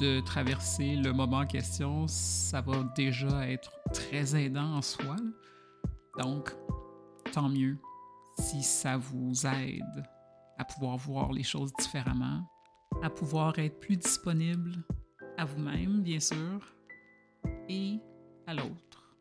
de 0.00 0.20
traverser 0.20 0.96
le 0.96 1.12
moment 1.12 1.38
en 1.38 1.46
question, 1.46 2.06
ça 2.08 2.60
va 2.60 2.82
déjà 2.96 3.48
être 3.48 3.72
très 3.92 4.34
aidant 4.36 4.76
en 4.76 4.82
soi. 4.82 5.16
Donc, 6.18 6.52
tant 7.32 7.48
mieux 7.48 7.78
si 8.38 8.62
ça 8.62 8.96
vous 8.96 9.46
aide 9.46 10.04
à 10.58 10.64
pouvoir 10.64 10.96
voir 10.96 11.32
les 11.32 11.42
choses 11.42 11.72
différemment, 11.78 12.42
à 13.02 13.10
pouvoir 13.10 13.58
être 13.58 13.80
plus 13.80 13.96
disponible 13.96 14.84
à 15.36 15.44
vous-même, 15.44 16.02
bien 16.02 16.20
sûr, 16.20 16.60
et 17.68 17.98
à 18.46 18.54
l'autre. 18.54 19.16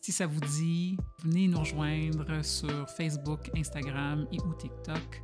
Si 0.00 0.12
ça 0.12 0.26
vous 0.26 0.40
dit, 0.40 0.96
venez 1.22 1.46
nous 1.48 1.60
rejoindre 1.60 2.44
sur 2.44 2.88
Facebook, 2.90 3.50
Instagram 3.56 4.26
et 4.32 4.40
ou 4.40 4.54
TikTok. 4.54 5.22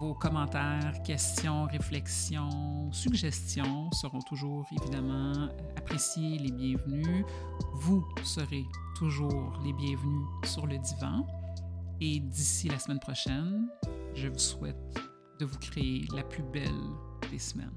Vos 0.00 0.14
commentaires, 0.14 1.02
questions, 1.02 1.64
réflexions, 1.64 2.92
suggestions 2.92 3.90
seront 3.90 4.20
toujours 4.20 4.64
évidemment 4.70 5.48
appréciés, 5.76 6.38
les 6.38 6.52
bienvenus. 6.52 7.24
Vous 7.74 8.06
serez 8.22 8.64
toujours 8.96 9.58
les 9.64 9.72
bienvenus 9.72 10.26
sur 10.44 10.68
le 10.68 10.78
divan. 10.78 11.26
Et 12.00 12.20
d'ici 12.20 12.68
la 12.68 12.78
semaine 12.78 13.00
prochaine, 13.00 13.68
je 14.14 14.28
vous 14.28 14.38
souhaite 14.38 15.00
de 15.40 15.44
vous 15.44 15.58
créer 15.58 16.06
la 16.14 16.22
plus 16.22 16.44
belle 16.44 16.70
des 17.32 17.40
semaines. 17.40 17.76